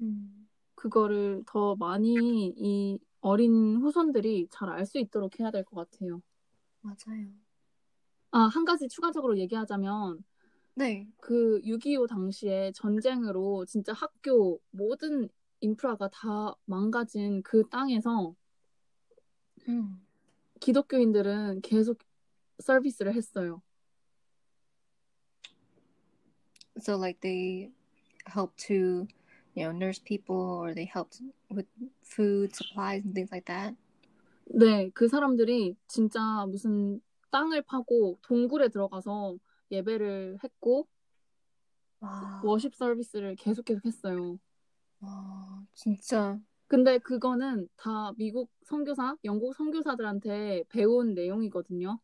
음. 0.01 0.42
그거를 0.83 1.45
더 1.47 1.77
많이 1.77 2.49
이 2.57 2.99
어린 3.21 3.77
후손들이 3.77 4.49
잘 4.51 4.69
알 4.69 4.85
수 4.85 4.99
있도록 4.99 5.39
해야 5.39 5.53
될 5.53 5.63
것 5.65 5.77
같아요. 5.77 6.21
맞아요. 6.81 7.29
아, 8.33 8.41
한 8.41 8.65
가지 8.65 8.89
추가적으로 8.89 9.39
얘기하자면 9.39 10.25
네. 10.75 11.07
그 11.21 11.61
6.25 11.63 12.09
당시에 12.09 12.73
전쟁으로 12.75 13.65
진짜 13.67 13.93
학교 13.93 14.61
모든 14.71 15.29
인프라가 15.61 16.09
다 16.09 16.53
망가진 16.65 17.45
그 17.45 17.63
땅에서 17.69 18.35
음. 19.69 20.05
기독교인들은 20.59 21.61
계속 21.61 21.99
서비스를 22.59 23.15
했어요. 23.15 23.63
So 26.81 26.97
like 26.97 27.21
they 27.21 27.71
help 28.27 28.57
to, 28.67 29.07
you 29.55 29.65
know, 29.65 29.73
nurse 29.73 29.99
people 29.99 30.37
or 30.37 30.75
they 30.75 30.85
helped 30.85 31.21
with 31.51 31.67
food 32.03 32.55
supplies 32.55 33.05
and 33.05 33.15
things 33.15 33.31
like 33.33 33.47
that. 33.47 33.75
네, 34.47 34.91
그 34.91 35.09
사람들이 35.09 35.77
진짜 35.87 36.47
무슨 36.47 37.01
땅을 37.31 37.63
파고 37.63 38.19
동굴에 38.23 38.69
들어가서 38.69 39.37
예배를 39.71 40.39
했고 40.45 40.87
와, 42.01 42.41
워십 42.45 42.75
서비스를 42.75 43.37
계속 43.37 43.65
계속 43.65 43.87
했어요. 43.87 44.39
와, 45.01 45.65
진짜. 45.75 46.39
근데 46.67 46.99
그거는 46.99 47.69
다 47.77 48.13
미국 48.17 48.51
선교사, 48.65 49.17
영국 49.25 49.55
선교사들한테 49.55 50.65
배운 50.69 51.15
내용이거든요. 51.15 51.99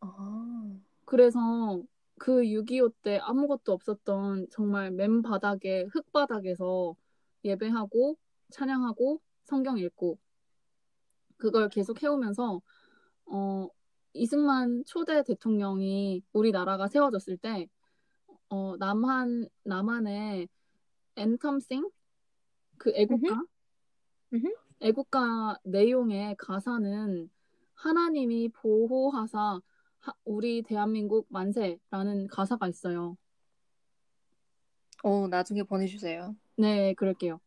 아, 0.00 0.78
그래서 1.04 1.82
그 2.18 2.42
6.25 2.42 2.92
때 3.02 3.18
아무것도 3.18 3.72
없었던 3.72 4.48
정말 4.50 4.90
맨 4.90 5.22
바닥에 5.22 5.84
흙바닥에서 5.92 6.94
예배하고 7.44 8.16
찬양하고 8.50 9.20
성경 9.44 9.78
읽고 9.78 10.18
그걸 11.36 11.68
계속 11.68 12.02
해오면서 12.02 12.60
어, 13.26 13.68
이승만 14.12 14.84
초대 14.86 15.22
대통령이 15.22 16.22
우리나라가 16.32 16.88
세워졌을 16.88 17.36
때 17.36 17.68
어, 18.48 18.76
남한 18.76 19.48
남한의 19.64 20.48
앤텀싱? 21.14 21.90
그 22.78 22.92
애국가? 22.94 23.42
음흠. 24.32 24.46
애국가 24.80 25.58
내용의 25.64 26.36
가사는 26.36 27.30
하나님이 27.74 28.48
보호하사 28.50 29.38
하- 29.38 29.60
우리 30.24 30.62
대한민국 30.62 31.26
만세라는 31.30 32.28
가사가 32.28 32.68
있어요. 32.68 33.16
어, 35.04 35.28
나중에 35.28 35.62
보내주세요. 35.62 36.34
네, 36.56 36.94
그럴게요. 36.94 37.40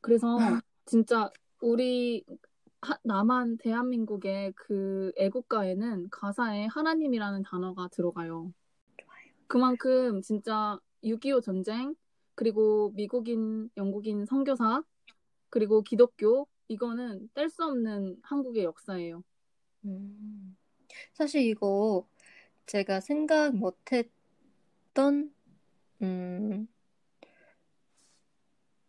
그래서 0.00 0.36
진짜 0.84 1.30
우리 1.60 2.24
하- 2.80 2.98
남한 3.04 3.58
대한민국의 3.58 4.52
그 4.56 5.12
애국가에는 5.16 6.10
가사에 6.10 6.66
하나님이라는 6.66 7.42
단어가 7.42 7.88
들어가요. 7.88 8.52
그만큼 9.46 10.22
진짜 10.22 10.78
6.25 11.04 11.40
전쟁, 11.40 11.94
그리고 12.34 12.90
미국인, 12.94 13.70
영국인 13.76 14.24
선교사, 14.24 14.82
그리고 15.50 15.82
기독교, 15.82 16.48
이거는 16.68 17.28
뗄 17.34 17.50
수 17.50 17.64
없는 17.64 18.16
한국의 18.22 18.64
역사예요. 18.64 19.22
음, 19.84 20.56
사실 21.12 21.42
이거 21.42 22.06
제가 22.66 23.00
생각 23.00 23.54
못했던, 23.56 25.34
음, 26.02 26.68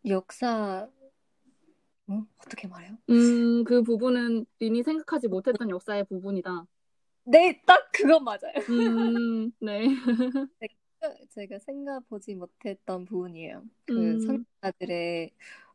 역사, 0.05 0.89
어? 2.07 2.25
어떻게 2.37 2.67
말해요? 2.67 2.97
음, 3.09 3.63
그 3.63 3.81
부분은 3.81 4.45
린이 4.59 4.83
생각하지 4.83 5.27
못했던 5.27 5.69
역사의 5.69 6.05
부분이다. 6.05 6.65
네, 7.25 7.61
딱 7.65 7.89
그거 7.93 8.19
맞아요. 8.19 8.53
음, 8.69 9.51
네. 9.59 9.85
제가 11.29 11.59
생각 11.59 12.07
보지 12.07 12.35
못했던 12.35 13.05
부분이에요. 13.05 13.63
그 13.85 14.13
음. 14.13 14.19
선교사들의 14.19 15.31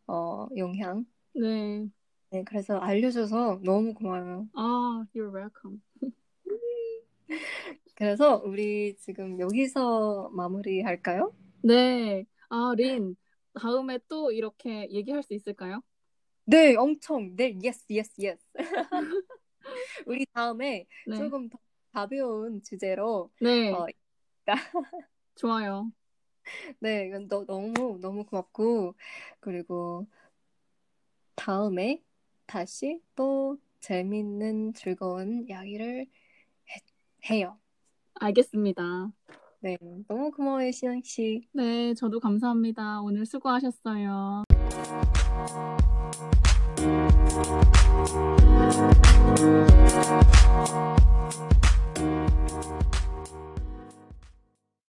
어, 0.06 0.48
영향. 0.56 1.04
네. 1.34 1.88
네, 2.30 2.44
그래서 2.44 2.78
알려줘서 2.78 3.60
너무 3.62 3.94
고마워요. 3.94 4.48
아, 4.54 5.06
you're 5.14 5.34
welcome. 5.34 5.80
그래서 7.94 8.42
우리 8.44 8.96
지금 8.98 9.38
여기서 9.40 10.30
마무리할까요? 10.32 11.32
네. 11.62 12.24
아, 12.48 12.74
린, 12.76 13.16
다음에 13.60 13.98
또 14.08 14.32
이렇게 14.32 14.90
얘기할 14.90 15.22
수 15.22 15.34
있을까요? 15.34 15.82
네, 16.44 16.76
엄청. 16.76 17.34
네, 17.36 17.54
yes, 17.62 17.84
yes, 17.90 18.14
yes. 18.20 18.42
우리 20.06 20.26
다음에 20.32 20.86
네. 21.06 21.16
조금 21.18 21.48
더 21.48 21.58
가벼운 21.92 22.62
주제로 22.62 23.30
네. 23.40 23.72
어, 23.72 23.86
좋아요. 25.34 25.92
네, 26.80 27.06
이건 27.08 27.28
너, 27.28 27.44
너무 27.44 27.98
너무 28.00 28.24
고맙고 28.24 28.94
그리고 29.40 30.06
다음에 31.34 32.02
다시 32.46 33.00
또 33.14 33.58
재밌는 33.80 34.72
즐거운 34.74 35.46
이야기를 35.48 36.06
해, 37.30 37.36
해요. 37.36 37.58
알겠습니다. 38.14 39.10
네, 39.60 39.76
너무 40.08 40.30
고마워요, 40.30 40.70
시영 40.70 41.00
씨. 41.02 41.48
네, 41.52 41.94
저도 41.94 42.20
감사합니다. 42.20 43.00
오늘 43.00 43.26
수고하셨어요. 43.26 44.44